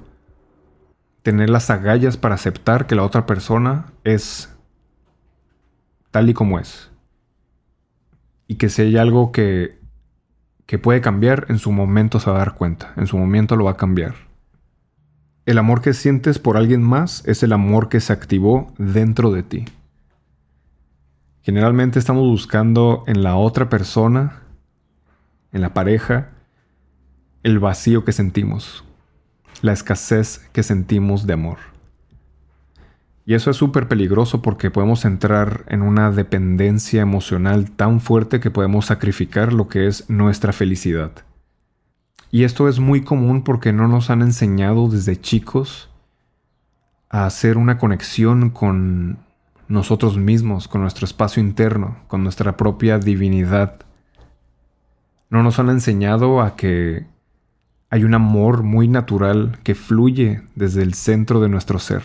tener 1.22 1.50
las 1.50 1.70
agallas 1.70 2.18
para 2.18 2.36
aceptar 2.36 2.88
que 2.88 2.96
la 2.96 3.04
otra 3.04 3.26
persona 3.26 3.86
es 4.04 4.54
tal 6.10 6.30
y 6.30 6.34
como 6.34 6.60
es. 6.60 6.90
Y 8.48 8.56
que 8.56 8.70
si 8.70 8.82
hay 8.82 8.98
algo 8.98 9.32
que, 9.32 9.80
que 10.66 10.80
puede 10.80 11.00
cambiar, 11.00 11.46
en 11.50 11.60
su 11.60 11.72
momento 11.72 12.20
se 12.20 12.30
va 12.30 12.38
a 12.38 12.40
dar 12.40 12.56
cuenta, 12.56 12.94
en 12.98 13.08
su 13.08 13.18
momento 13.18 13.56
lo 13.56 13.66
va 13.66 13.72
a 13.72 13.78
cambiar. 13.78 14.16
El 15.46 15.58
amor 15.58 15.82
que 15.82 15.94
sientes 15.94 16.40
por 16.40 16.58
alguien 16.58 16.82
más 16.82 17.24
es 17.26 17.44
el 17.44 17.54
amor 17.54 17.88
que 17.88 18.00
se 18.00 18.14
activó 18.14 18.74
dentro 18.78 19.32
de 19.32 19.44
ti. 19.44 19.66
Generalmente 21.44 21.98
estamos 21.98 22.28
buscando 22.28 23.04
en 23.08 23.24
la 23.24 23.36
otra 23.36 23.68
persona, 23.70 24.42
en 25.52 25.62
la 25.62 25.74
pareja, 25.74 26.31
el 27.44 27.60
vacío 27.60 28.06
que 28.06 28.12
sentimos, 28.12 28.84
la 29.62 29.74
escasez 29.74 30.40
que 30.54 30.64
sentimos 30.64 31.26
de 31.26 31.34
amor. 31.34 31.58
Y 33.26 33.36
eso 33.36 33.52
es 33.52 33.58
súper 33.58 33.88
peligroso 33.88 34.42
porque 34.42 34.72
podemos 34.72 35.06
entrar 35.06 35.64
en 35.68 35.82
una 35.82 36.12
dependencia 36.12 37.02
emocional 37.02 37.72
tan 37.72 38.02
fuerte 38.02 38.40
que 38.40 38.52
podemos 38.52 38.88
sacrificar 38.88 39.54
lo 39.54 39.68
que 39.68 39.88
es 39.88 40.10
nuestra 40.10 40.54
felicidad. 40.54 41.12
Y 42.32 42.44
esto 42.44 42.68
es 42.68 42.80
muy 42.80 43.02
común 43.02 43.44
porque 43.44 43.74
no 43.74 43.88
nos 43.88 44.10
han 44.10 44.22
enseñado 44.22 44.88
desde 44.90 45.20
chicos 45.20 45.90
a 47.10 47.26
hacer 47.26 47.58
una 47.58 47.78
conexión 47.78 48.50
con 48.50 49.20
nosotros 49.68 50.18
mismos, 50.18 50.68
con 50.68 50.82
nuestro 50.82 51.06
espacio 51.06 51.42
interno, 51.42 51.98
con 52.08 52.24
nuestra 52.24 52.58
propia 52.58 53.00
divinidad. 53.00 53.82
No 55.30 55.44
nos 55.44 55.60
han 55.60 55.70
enseñado 55.70 56.42
a 56.42 56.56
que 56.56 57.06
hay 57.92 58.06
un 58.06 58.14
amor 58.14 58.64
muy 58.64 58.88
natural 58.88 59.60
que 59.64 59.76
fluye 59.76 60.42
desde 60.56 60.82
el 60.82 60.94
centro 60.94 61.42
de 61.42 61.50
nuestro 61.50 61.78
ser. 61.78 62.02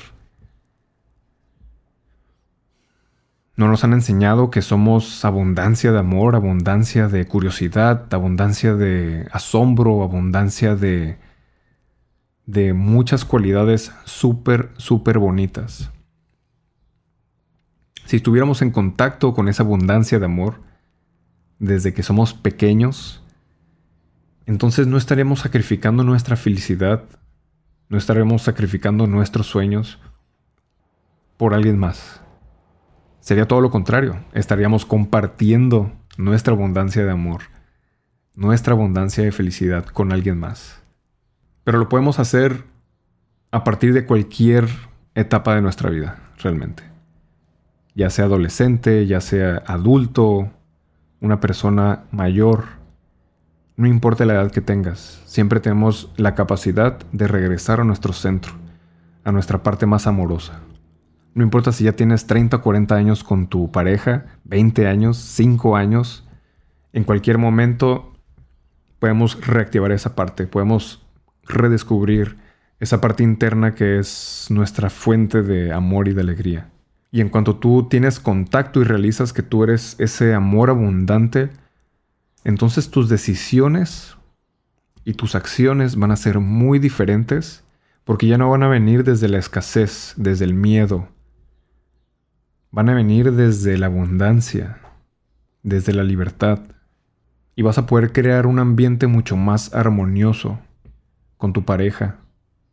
No 3.55 3.68
nos 3.68 3.85
han 3.85 3.92
enseñado 3.92 4.51
que 4.51 4.62
somos 4.62 5.25
abundancia 5.25 5.92
de 5.92 6.01
amor, 6.01 6.35
abundancia 6.35 7.07
de 7.07 7.25
curiosidad, 7.27 8.12
abundancia 8.12 8.75
de 8.75 9.29
asombro, 9.31 10.03
abundancia 10.03 10.75
de, 10.75 11.18
de 12.46 12.75
muchas 12.75 13.25
cualidades 13.25 13.92
súper, 14.05 14.72
súper 14.79 15.20
bonitas. 15.20 15.92
Si 18.07 18.16
estuviéramos 18.16 18.61
en 18.61 18.72
contacto 18.72 19.35
con 19.35 19.49
esa 19.49 19.62
abundancia 19.62 20.18
de 20.18 20.25
amor 20.25 20.61
desde 21.61 21.94
que 21.94 22.03
somos 22.03 22.35
pequeños, 22.35 23.22
entonces 24.46 24.87
no 24.87 24.96
estaríamos 24.96 25.40
sacrificando 25.40 26.04
nuestra 26.04 26.37
felicidad, 26.37 27.02
no 27.88 27.98
estaremos 27.98 28.42
sacrificando 28.42 29.06
nuestros 29.06 29.46
sueños 29.46 29.98
por 31.37 31.52
alguien 31.52 31.78
más. 31.78 32.22
Sería 33.20 33.48
todo 33.48 33.61
lo 33.61 33.70
contrario, 33.70 34.24
estaríamos 34.32 34.87
compartiendo 34.87 35.92
nuestra 36.16 36.54
abundancia 36.54 37.04
de 37.04 37.11
amor, 37.11 37.42
nuestra 38.37 38.72
abundancia 38.72 39.24
de 39.24 39.32
felicidad 39.32 39.85
con 39.85 40.12
alguien 40.12 40.38
más. 40.38 40.80
Pero 41.64 41.78
lo 41.78 41.88
podemos 41.88 42.20
hacer 42.20 42.64
a 43.50 43.64
partir 43.64 43.92
de 43.92 44.06
cualquier 44.06 44.68
etapa 45.16 45.56
de 45.56 45.62
nuestra 45.62 45.90
vida, 45.90 46.20
realmente. 46.38 46.85
Ya 47.96 48.11
sea 48.11 48.26
adolescente, 48.26 49.06
ya 49.06 49.20
sea 49.20 49.62
adulto, 49.66 50.50
una 51.20 51.40
persona 51.40 52.04
mayor, 52.12 52.64
no 53.77 53.87
importa 53.87 54.25
la 54.25 54.35
edad 54.35 54.51
que 54.51 54.62
tengas, 54.62 55.23
siempre 55.27 55.61
tenemos 55.61 56.11
la 56.17 56.35
capacidad 56.35 56.99
de 57.12 57.29
regresar 57.29 57.81
a 57.81 57.85
nuestro 57.85 58.15
centro, 58.15 58.55
a 59.23 59.33
nuestra 59.33 59.62
parte 59.62 59.85
más 59.85 60.07
amorosa. 60.07 60.61
No 61.35 61.45
importa 61.45 61.73
si 61.73 61.85
ya 61.85 61.93
tienes 61.93 62.27
30 62.27 62.57
o 62.57 62.62
40 62.62 62.95
años 62.95 63.23
con 63.23 63.49
tu 63.49 63.71
pareja, 63.71 64.25
20 64.45 64.87
años, 64.87 65.19
5 65.19 65.77
años, 65.77 66.27
en 66.95 67.05
cualquier 67.05 67.37
momento 67.37 68.15
podemos 68.99 69.47
reactivar 69.47 69.93
esa 69.93 70.15
parte, 70.15 70.47
podemos 70.47 71.07
redescubrir 71.45 72.39
esa 72.81 73.03
parte 73.03 73.23
interna 73.23 73.75
que 73.75 73.99
es 73.99 74.47
nuestra 74.49 74.89
fuente 74.89 75.43
de 75.43 75.75
amor 75.75 76.09
y 76.09 76.15
de 76.15 76.23
alegría. 76.23 76.71
Y 77.11 77.21
en 77.21 77.29
cuanto 77.29 77.57
tú 77.57 77.89
tienes 77.91 78.21
contacto 78.21 78.81
y 78.81 78.85
realizas 78.85 79.35
que 79.35 79.43
tú 79.43 79.65
eres 79.65 79.97
ese 79.99 80.33
amor 80.33 80.71
abundante, 80.71 81.51
entonces 82.46 82.92
tus 82.92 83.09
decisiones 83.09 84.16
y 85.04 85.14
tus 85.14 85.35
acciones 85.35 85.96
van 85.96 86.12
a 86.12 86.16
ser 86.16 86.38
muy 86.38 86.78
diferentes 86.78 87.64
porque 88.04 88.28
ya 88.28 88.38
no 88.38 88.48
van 88.48 88.62
a 88.62 88.68
venir 88.68 89.02
desde 89.02 89.26
la 89.26 89.38
escasez, 89.38 90.14
desde 90.16 90.44
el 90.44 90.54
miedo. 90.54 91.09
Van 92.70 92.88
a 92.88 92.94
venir 92.94 93.32
desde 93.32 93.76
la 93.76 93.87
abundancia, 93.87 94.78
desde 95.64 95.92
la 95.92 96.04
libertad. 96.04 96.61
Y 97.56 97.62
vas 97.62 97.78
a 97.78 97.87
poder 97.87 98.12
crear 98.12 98.46
un 98.46 98.61
ambiente 98.61 99.09
mucho 99.09 99.37
más 99.37 99.74
armonioso 99.74 100.61
con 101.38 101.52
tu 101.52 101.64
pareja, 101.64 102.18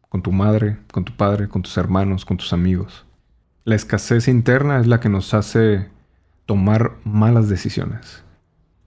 con 0.07 0.21
tu 0.21 0.31
madre, 0.31 0.77
con 0.91 1.03
tu 1.03 1.13
padre, 1.13 1.49
con 1.49 1.63
tus 1.63 1.75
hermanos, 1.77 2.25
con 2.25 2.37
tus 2.37 2.53
amigos. 2.53 3.07
La 3.63 3.73
escasez 3.73 4.27
interna 4.27 4.79
es 4.79 4.85
la 4.85 4.99
que 4.99 5.09
nos 5.09 5.33
hace 5.33 5.89
tomar 6.45 6.91
malas 7.05 7.49
decisiones. 7.49 8.23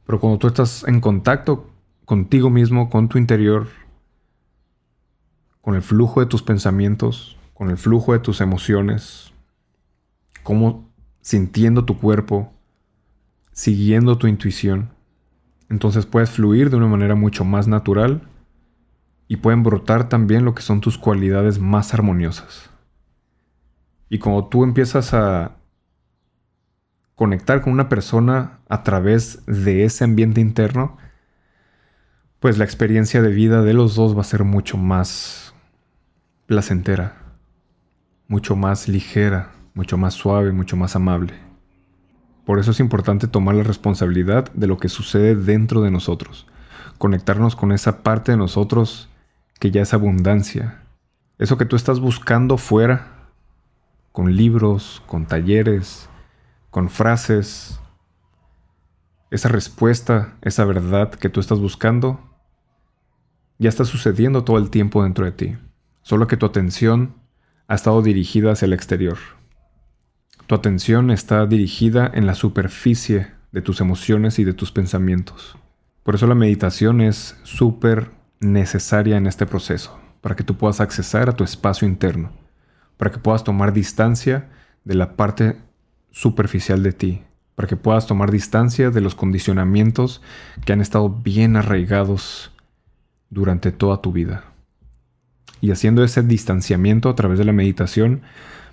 Pero 0.07 0.21
cuando 0.21 0.39
tú 0.39 0.47
estás 0.47 0.85
en 0.87 1.01
contacto 1.01 1.69
contigo 2.05 2.49
mismo, 2.49 2.89
con 2.89 3.09
tu 3.09 3.19
interior, 3.19 3.67
con 5.61 5.75
el 5.75 5.83
flujo 5.83 6.21
de 6.21 6.27
tus 6.27 6.43
pensamientos, 6.43 7.37
con 7.53 7.71
el 7.71 7.77
flujo 7.77 8.13
de 8.13 8.21
tus 8.21 8.41
emociones, 8.41 9.33
como 10.43 10.89
sintiendo 11.21 11.85
tu 11.85 11.99
cuerpo, 11.99 12.53
siguiendo 13.51 14.17
tu 14.17 14.29
intuición, 14.29 14.91
entonces 15.69 16.07
puedes 16.07 16.31
fluir 16.31 16.71
de 16.71 16.77
una 16.77 16.87
manera 16.87 17.17
mucho 17.17 17.45
más 17.45 17.67
natural 17.67 18.23
y 19.27 19.39
pueden 19.39 19.65
brotar 19.65 20.09
también 20.09 20.45
lo 20.45 20.55
que 20.55 20.63
son 20.63 20.81
tus 20.81 20.99
cualidades 20.99 21.59
más 21.59 21.93
armoniosas. 21.93 22.71
Y 24.09 24.19
cuando 24.19 24.47
tú 24.47 24.63
empiezas 24.63 25.13
a 25.15 25.57
conectar 27.17 27.63
con 27.63 27.73
una 27.73 27.89
persona 27.89 28.61
a 28.69 28.83
través 28.83 29.45
de 29.47 29.85
ese 29.85 30.05
ambiente 30.05 30.41
interno, 30.41 30.99
pues 32.41 32.59
la 32.59 32.65
experiencia 32.65 33.23
de 33.23 33.31
vida 33.31 33.63
de 33.63 33.73
los 33.73 33.97
dos 33.97 34.17
va 34.17 34.21
a 34.21 34.25
ser 34.25 34.45
mucho 34.45 34.77
más 34.77 35.55
placentera, 36.45 37.17
mucho 38.29 38.55
más 38.55 38.87
ligera, 38.87 39.53
mucho 39.75 39.97
más 39.97 40.13
suave, 40.15 40.53
mucho 40.53 40.77
más 40.77 40.95
amable. 40.95 41.35
Por 42.45 42.61
eso 42.61 42.71
es 42.71 42.81
importante 42.81 43.27
tomar 43.27 43.55
la 43.55 43.65
responsabilidad 43.65 44.53
de 44.53 44.67
lo 44.67 44.77
que 44.77 44.91
sucede 44.91 45.35
dentro 45.35 45.81
de 45.81 45.91
nosotros, 45.91 46.47
conectarnos 46.99 47.57
con 47.57 47.73
esa 47.73 48.03
parte 48.03 48.33
de 48.33 48.39
nosotros 48.39 49.09
que 49.59 49.71
ya 49.71 49.81
es 49.81 49.95
abundancia. 49.95 50.83
Eso 51.39 51.57
que 51.57 51.65
tú 51.65 51.77
estás 51.77 51.99
buscando 51.99 52.59
fuera, 52.59 53.31
con 54.13 54.37
libros, 54.37 55.03
con 55.07 55.27
talleres, 55.27 56.09
con 56.77 56.91
frases, 56.91 57.81
esa 59.31 59.49
respuesta, 59.49 60.37
esa 60.43 60.67
verdad 60.67 61.09
que 61.09 61.31
tú 61.31 61.41
estás 61.41 61.59
buscando, 61.59 62.21
ya 63.59 63.71
está 63.71 63.87
sucediendo 63.87 64.45
todo 64.45 64.59
el 64.59 64.69
tiempo 64.69 65.03
dentro 65.03 65.25
de 65.25 65.33
ti. 65.33 65.57
Solo 66.03 66.27
que 66.27 66.37
tu 66.37 66.45
atención 66.45 67.15
ha 67.67 67.77
estado 67.77 68.03
dirigida 68.03 68.53
hacia 68.53 68.67
el 68.67 68.75
exterior. 68.75 69.17
Tu 70.47 70.55
atención 70.55 71.11
está 71.11 71.47
dirigida 71.47 72.11
en 72.13 72.27
la 72.27 72.35
superficie 72.35 73.29
de 73.53 73.63
tus 73.63 73.81
emociones 73.81 74.39
y 74.39 74.45
de 74.45 74.53
tus 74.53 74.71
pensamientos. 74.71 75.57
Por 76.03 76.15
eso 76.15 76.27
la 76.27 76.35
meditación 76.35 77.01
es 77.01 77.41
súper 77.43 78.11
necesaria 78.41 79.17
en 79.17 79.27
este 79.27 79.47
proceso, 79.47 79.99
para 80.21 80.37
que 80.37 80.45
tú 80.45 80.59
puedas 80.59 80.83
accesar 80.83 81.31
a 81.31 81.37
tu 81.37 81.43
espacio 81.43 81.89
interno, 81.89 82.33
para 82.99 83.11
que 83.11 83.19
puedas 83.19 83.45
tomar 83.45 83.73
distancia 83.73 84.51
de 84.85 84.95
la 84.95 85.17
parte 85.17 85.57
superficial 86.17 86.83
de 86.83 86.95
ti, 86.95 87.23
para 87.57 87.69
que 87.69 87.77
puedas 87.77 88.07
tomar 88.07 88.31
distancia 88.31 88.91
de 88.91 89.03
los 89.03 89.15
condicionamientos 89.15 90.23
que 90.65 90.73
han 90.73 90.81
estado 90.81 91.11
bien 91.11 91.57
arraigados 91.57 92.53
durante 93.29 93.71
toda 93.71 94.01
tu 94.01 94.13
vida. 94.13 94.45
Y 95.61 95.73
haciendo 95.73 96.03
ese 96.03 96.23
distanciamiento 96.23 97.11
a 97.11 97.15
través 97.15 97.39
de 97.39 97.45
la 97.45 97.53
meditación, 97.53 98.23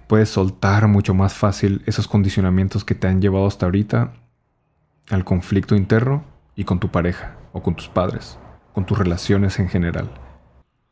puedes 0.07 0.29
soltar 0.29 0.87
mucho 0.87 1.13
más 1.13 1.33
fácil 1.33 1.81
esos 1.85 2.07
condicionamientos 2.07 2.85
que 2.85 2.95
te 2.95 3.07
han 3.07 3.21
llevado 3.21 3.45
hasta 3.45 3.65
ahorita 3.65 4.13
al 5.09 5.25
conflicto 5.25 5.75
interno 5.75 6.23
y 6.55 6.63
con 6.63 6.79
tu 6.79 6.91
pareja 6.91 7.35
o 7.51 7.61
con 7.61 7.75
tus 7.75 7.89
padres, 7.89 8.39
con 8.73 8.85
tus 8.85 8.97
relaciones 8.97 9.59
en 9.59 9.67
general. 9.67 10.09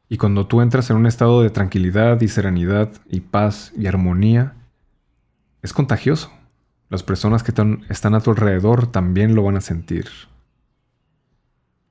Y 0.10 0.18
cuando 0.18 0.48
tú 0.48 0.60
entras 0.60 0.90
en 0.90 0.98
un 0.98 1.06
estado 1.06 1.44
de 1.44 1.50
tranquilidad 1.50 2.20
y 2.20 2.28
serenidad 2.28 2.90
y 3.10 3.22
paz 3.22 3.72
y 3.78 3.88
armonía, 3.88 4.56
es 5.62 5.72
contagioso. 5.72 6.30
Las 6.92 7.04
personas 7.04 7.42
que 7.42 7.54
están 7.88 8.16
a 8.16 8.20
tu 8.20 8.32
alrededor 8.32 8.86
también 8.86 9.34
lo 9.34 9.44
van 9.44 9.56
a 9.56 9.62
sentir, 9.62 10.10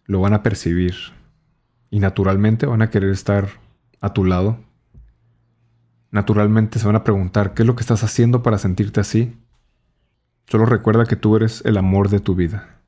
lo 0.04 0.20
van 0.20 0.34
a 0.34 0.42
percibir 0.42 0.94
y 1.88 2.00
naturalmente 2.00 2.66
van 2.66 2.82
a 2.82 2.90
querer 2.90 3.08
estar 3.08 3.48
a 4.02 4.12
tu 4.12 4.26
lado. 4.26 4.58
Naturalmente 6.10 6.78
se 6.78 6.86
van 6.86 6.96
a 6.96 7.02
preguntar, 7.02 7.54
¿qué 7.54 7.62
es 7.62 7.66
lo 7.66 7.76
que 7.76 7.80
estás 7.80 8.04
haciendo 8.04 8.42
para 8.42 8.58
sentirte 8.58 9.00
así? 9.00 9.34
Solo 10.48 10.66
recuerda 10.66 11.06
que 11.06 11.16
tú 11.16 11.34
eres 11.34 11.62
el 11.64 11.78
amor 11.78 12.10
de 12.10 12.20
tu 12.20 12.34
vida. 12.34 12.82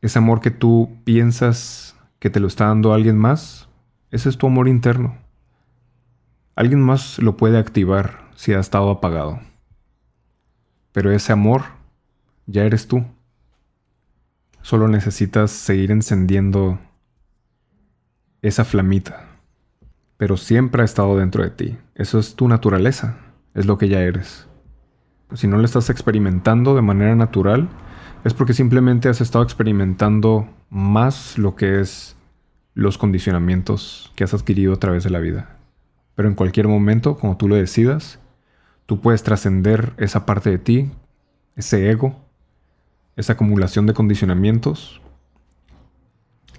Ese 0.00 0.20
amor 0.20 0.40
que 0.40 0.52
tú 0.52 0.96
piensas 1.02 1.96
que 2.20 2.30
te 2.30 2.38
lo 2.38 2.46
está 2.46 2.66
dando 2.66 2.92
alguien 2.92 3.18
más, 3.18 3.68
ese 4.12 4.28
es 4.28 4.38
tu 4.38 4.46
amor 4.46 4.68
interno. 4.68 5.18
Alguien 6.54 6.82
más 6.82 7.18
lo 7.18 7.36
puede 7.36 7.58
activar 7.58 8.30
si 8.36 8.52
ha 8.52 8.60
estado 8.60 8.90
apagado. 8.90 9.40
Pero 10.96 11.10
ese 11.10 11.30
amor 11.30 11.64
ya 12.46 12.64
eres 12.64 12.88
tú. 12.88 13.04
Solo 14.62 14.88
necesitas 14.88 15.50
seguir 15.50 15.90
encendiendo 15.90 16.78
esa 18.40 18.64
flamita 18.64 19.26
pero 20.16 20.36
siempre 20.36 20.82
ha 20.82 20.84
estado 20.84 21.16
dentro 21.16 21.42
de 21.42 21.50
ti. 21.50 21.76
Eso 21.94 22.18
es 22.18 22.34
tu 22.36 22.48
naturaleza, 22.48 23.18
es 23.54 23.66
lo 23.66 23.78
que 23.78 23.88
ya 23.88 24.00
eres. 24.00 24.46
Si 25.34 25.46
no 25.46 25.58
lo 25.58 25.64
estás 25.64 25.90
experimentando 25.90 26.74
de 26.74 26.82
manera 26.82 27.14
natural, 27.14 27.68
es 28.24 28.32
porque 28.32 28.54
simplemente 28.54 29.08
has 29.08 29.20
estado 29.20 29.44
experimentando 29.44 30.48
más 30.70 31.38
lo 31.38 31.56
que 31.56 31.80
es 31.80 32.16
los 32.74 32.98
condicionamientos 32.98 34.12
que 34.14 34.24
has 34.24 34.34
adquirido 34.34 34.74
a 34.74 34.78
través 34.78 35.04
de 35.04 35.10
la 35.10 35.18
vida. 35.18 35.56
Pero 36.14 36.28
en 36.28 36.34
cualquier 36.34 36.68
momento, 36.68 37.18
como 37.18 37.36
tú 37.36 37.48
lo 37.48 37.56
decidas, 37.56 38.18
tú 38.86 39.00
puedes 39.00 39.22
trascender 39.22 39.92
esa 39.98 40.24
parte 40.24 40.50
de 40.50 40.58
ti, 40.58 40.90
ese 41.56 41.90
ego, 41.90 42.16
esa 43.16 43.34
acumulación 43.34 43.86
de 43.86 43.94
condicionamientos 43.94 45.00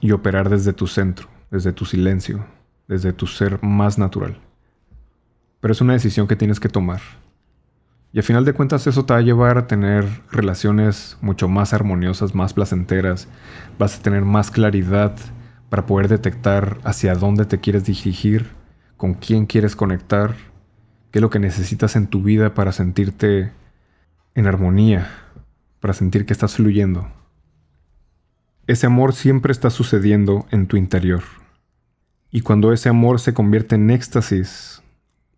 y 0.01 0.11
operar 0.11 0.49
desde 0.49 0.73
tu 0.73 0.87
centro, 0.87 1.27
desde 1.49 1.71
tu 1.71 1.85
silencio, 1.85 2.45
desde 2.87 3.13
tu 3.13 3.27
ser 3.27 3.63
más 3.63 3.97
natural. 3.97 4.39
Pero 5.59 5.71
es 5.71 5.81
una 5.81 5.93
decisión 5.93 6.27
que 6.27 6.35
tienes 6.35 6.59
que 6.59 6.69
tomar. 6.69 7.01
Y 8.13 8.19
a 8.19 8.23
final 8.23 8.45
de 8.45 8.53
cuentas 8.53 8.87
eso 8.87 9.05
te 9.05 9.13
va 9.13 9.19
a 9.19 9.23
llevar 9.23 9.57
a 9.57 9.67
tener 9.67 10.05
relaciones 10.31 11.17
mucho 11.21 11.47
más 11.47 11.73
armoniosas, 11.73 12.33
más 12.33 12.53
placenteras. 12.53 13.27
Vas 13.77 13.99
a 13.99 14.01
tener 14.01 14.23
más 14.23 14.49
claridad 14.49 15.15
para 15.69 15.85
poder 15.85 16.07
detectar 16.07 16.77
hacia 16.83 17.15
dónde 17.15 17.45
te 17.45 17.59
quieres 17.59 17.85
dirigir, 17.85 18.47
con 18.95 19.13
quién 19.13 19.45
quieres 19.45 19.75
conectar, 19.75 20.35
lo 21.21 21.29
que 21.29 21.39
necesitas 21.39 21.95
en 21.95 22.07
tu 22.07 22.21
vida 22.21 22.53
para 22.53 22.71
sentirte 22.71 23.51
en 24.35 24.47
armonía, 24.47 25.09
para 25.79 25.93
sentir 25.93 26.25
que 26.25 26.33
estás 26.33 26.55
fluyendo. 26.55 27.07
Ese 28.67 28.85
amor 28.85 29.13
siempre 29.13 29.51
está 29.51 29.69
sucediendo 29.69 30.45
en 30.51 30.67
tu 30.67 30.77
interior. 30.77 31.23
Y 32.29 32.41
cuando 32.41 32.73
ese 32.73 32.89
amor 32.89 33.19
se 33.19 33.33
convierte 33.33 33.75
en 33.75 33.89
éxtasis 33.89 34.81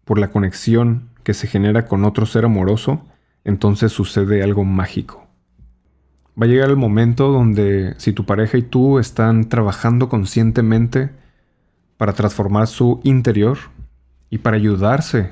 por 0.04 0.18
la 0.20 0.30
conexión 0.30 1.10
que 1.24 1.34
se 1.34 1.48
genera 1.48 1.86
con 1.86 2.04
otro 2.04 2.26
ser 2.26 2.46
amoroso, 2.46 3.06
entonces 3.44 3.92
sucede 3.92 4.44
algo 4.44 4.66
mágico. 4.66 5.28
Va 6.42 6.46
a 6.46 6.50
llegar 6.50 6.70
el 6.70 6.78
momento 6.78 7.32
donde 7.32 7.94
si 7.98 8.14
tu 8.14 8.26
pareja 8.26 8.58
y 8.58 8.64
tú 8.64 8.98
están 8.98 9.50
trabajando 9.50 10.10
conscientemente 10.10 11.12
para 11.98 12.14
transformar 12.14 12.68
su 12.68 13.02
interior 13.04 13.58
y 14.30 14.40
para 14.40 14.58
ayudarse 14.58 15.30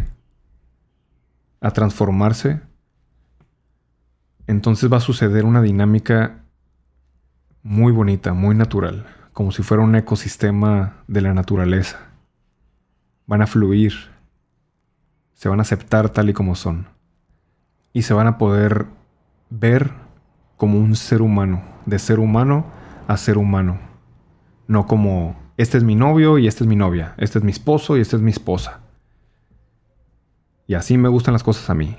a 1.62 1.72
transformarse, 1.72 2.62
entonces 4.48 4.92
va 4.92 4.98
a 4.98 5.02
suceder 5.02 5.46
una 5.46 5.62
dinámica 5.62 6.44
muy 7.64 7.92
bonita, 7.92 8.34
muy 8.34 8.56
natural 8.56 9.06
como 9.38 9.52
si 9.52 9.62
fuera 9.62 9.84
un 9.84 9.94
ecosistema 9.94 11.04
de 11.08 11.22
la 11.22 11.32
naturaleza. 11.32 12.00
Van 13.28 13.44
a 13.44 13.46
fluir, 13.46 13.94
se 15.36 15.48
van 15.48 15.60
a 15.60 15.62
aceptar 15.62 16.10
tal 16.10 16.32
y 16.32 16.34
como 16.34 16.56
son, 16.56 16.88
y 17.94 18.02
se 18.02 18.16
van 18.16 18.26
a 18.26 18.40
poder 18.40 18.88
ver 19.52 19.92
como 20.56 20.80
un 20.80 20.96
ser 20.96 21.22
humano, 21.22 21.62
de 21.86 22.00
ser 22.00 22.18
humano 22.18 22.66
a 23.08 23.16
ser 23.16 23.38
humano, 23.38 23.78
no 24.66 24.88
como 24.88 25.36
este 25.56 25.78
es 25.78 25.84
mi 25.84 25.94
novio 25.94 26.40
y 26.40 26.48
este 26.48 26.64
es 26.64 26.68
mi 26.68 26.76
novia, 26.76 27.14
este 27.18 27.38
es 27.38 27.46
mi 27.46 27.52
esposo 27.52 27.96
y 27.96 28.02
esta 28.02 28.16
es 28.16 28.24
mi 28.24 28.32
esposa. 28.32 28.80
Y 30.68 30.76
así 30.76 30.98
me 30.98 31.10
gustan 31.10 31.34
las 31.34 31.44
cosas 31.44 31.70
a 31.70 31.74
mí, 31.74 31.98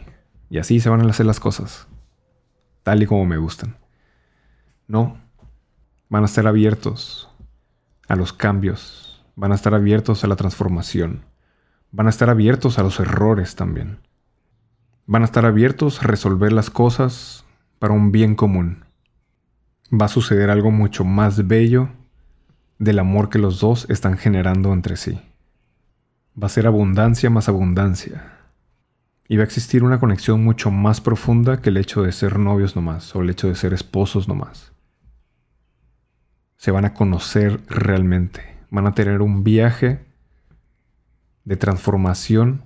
y 0.50 0.58
así 0.58 0.78
se 0.78 0.90
van 0.90 1.00
a 1.00 1.10
hacer 1.10 1.26
las 1.26 1.40
cosas, 1.40 1.88
tal 2.82 3.02
y 3.02 3.06
como 3.06 3.24
me 3.24 3.38
gustan. 3.38 3.76
No, 4.86 5.18
van 6.08 6.22
a 6.22 6.26
estar 6.26 6.46
abiertos 6.46 7.30
a 8.08 8.14
los 8.14 8.32
cambios, 8.32 9.24
van 9.36 9.52
a 9.52 9.54
estar 9.54 9.74
abiertos 9.74 10.22
a 10.22 10.26
la 10.26 10.36
transformación, 10.36 11.24
van 11.90 12.06
a 12.06 12.10
estar 12.10 12.28
abiertos 12.30 12.78
a 12.78 12.82
los 12.82 13.00
errores 13.00 13.56
también. 13.56 13.98
Van 15.06 15.22
a 15.22 15.24
estar 15.24 15.46
abiertos 15.46 16.02
a 16.02 16.06
resolver 16.06 16.52
las 16.52 16.68
cosas 16.68 17.46
para 17.78 17.94
un 17.94 18.12
bien 18.12 18.34
común. 18.34 18.84
Va 19.90 20.04
a 20.04 20.08
suceder 20.08 20.50
algo 20.50 20.70
mucho 20.70 21.04
más 21.04 21.46
bello 21.46 21.88
del 22.78 22.98
amor 22.98 23.30
que 23.30 23.38
los 23.38 23.60
dos 23.60 23.88
están 23.88 24.18
generando 24.18 24.72
entre 24.74 24.96
sí. 24.96 25.18
Va 26.40 26.46
a 26.46 26.50
ser 26.50 26.66
abundancia 26.66 27.30
más 27.30 27.48
abundancia. 27.48 28.37
Y 29.28 29.36
va 29.36 29.42
a 29.42 29.46
existir 29.46 29.84
una 29.84 30.00
conexión 30.00 30.42
mucho 30.42 30.70
más 30.70 31.00
profunda 31.00 31.60
que 31.60 31.68
el 31.68 31.76
hecho 31.76 32.02
de 32.02 32.12
ser 32.12 32.38
novios 32.38 32.74
nomás 32.74 33.14
o 33.14 33.20
el 33.20 33.30
hecho 33.30 33.48
de 33.48 33.54
ser 33.54 33.74
esposos 33.74 34.26
nomás 34.26 34.72
se 36.58 36.72
van 36.72 36.84
a 36.84 36.92
conocer 36.92 37.60
realmente. 37.68 38.56
Van 38.70 38.86
a 38.86 38.94
tener 38.94 39.22
un 39.22 39.44
viaje 39.44 40.04
de 41.44 41.56
transformación 41.56 42.64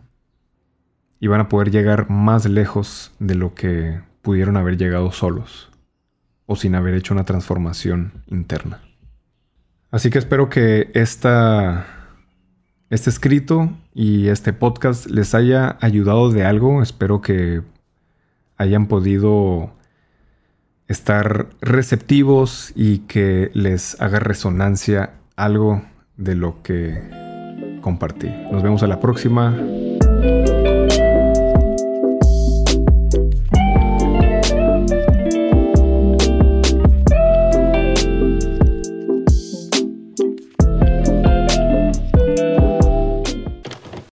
y 1.21 1.29
van 1.29 1.41
a 1.41 1.49
poder 1.49 1.71
llegar 1.71 2.11
más 2.11 2.47
lejos 2.47 3.13
de 3.21 3.37
lo 3.37 3.55
que 3.55 4.01
pudieron 4.23 4.57
haber 4.57 4.77
llegado 4.77 5.13
solos 5.13 5.71
o 6.47 6.57
sin 6.57 6.75
haber 6.75 6.95
hecho 6.95 7.15
una 7.15 7.25
transformación 7.25 8.25
interna. 8.27 8.81
Así 9.91 10.11
que 10.11 10.19
espero 10.19 10.49
que 10.49 10.91
esta, 10.95 12.02
este 12.93 13.09
escrito 13.09 13.70
y 13.95 14.28
este 14.28 14.53
podcast 14.53 15.07
les 15.07 15.34
haya 15.34 15.78
ayudado 15.80 16.30
de 16.30 16.45
algo. 16.45 16.82
Espero 16.82 17.22
que 17.22 17.62
hayan 18.59 18.86
podido 18.86 19.72
estar 20.88 21.49
receptivos 21.62 22.70
y 22.76 22.99
que 22.99 23.51
les 23.55 23.99
haga 23.99 24.18
resonancia 24.18 25.14
algo 25.36 25.82
de 26.18 26.34
lo 26.34 26.62
que 26.62 27.01
compartí. 27.80 28.28
Nos 28.53 28.62
vemos 28.62 28.82
a 28.82 28.86
la 28.88 29.01
próxima. 29.01 29.57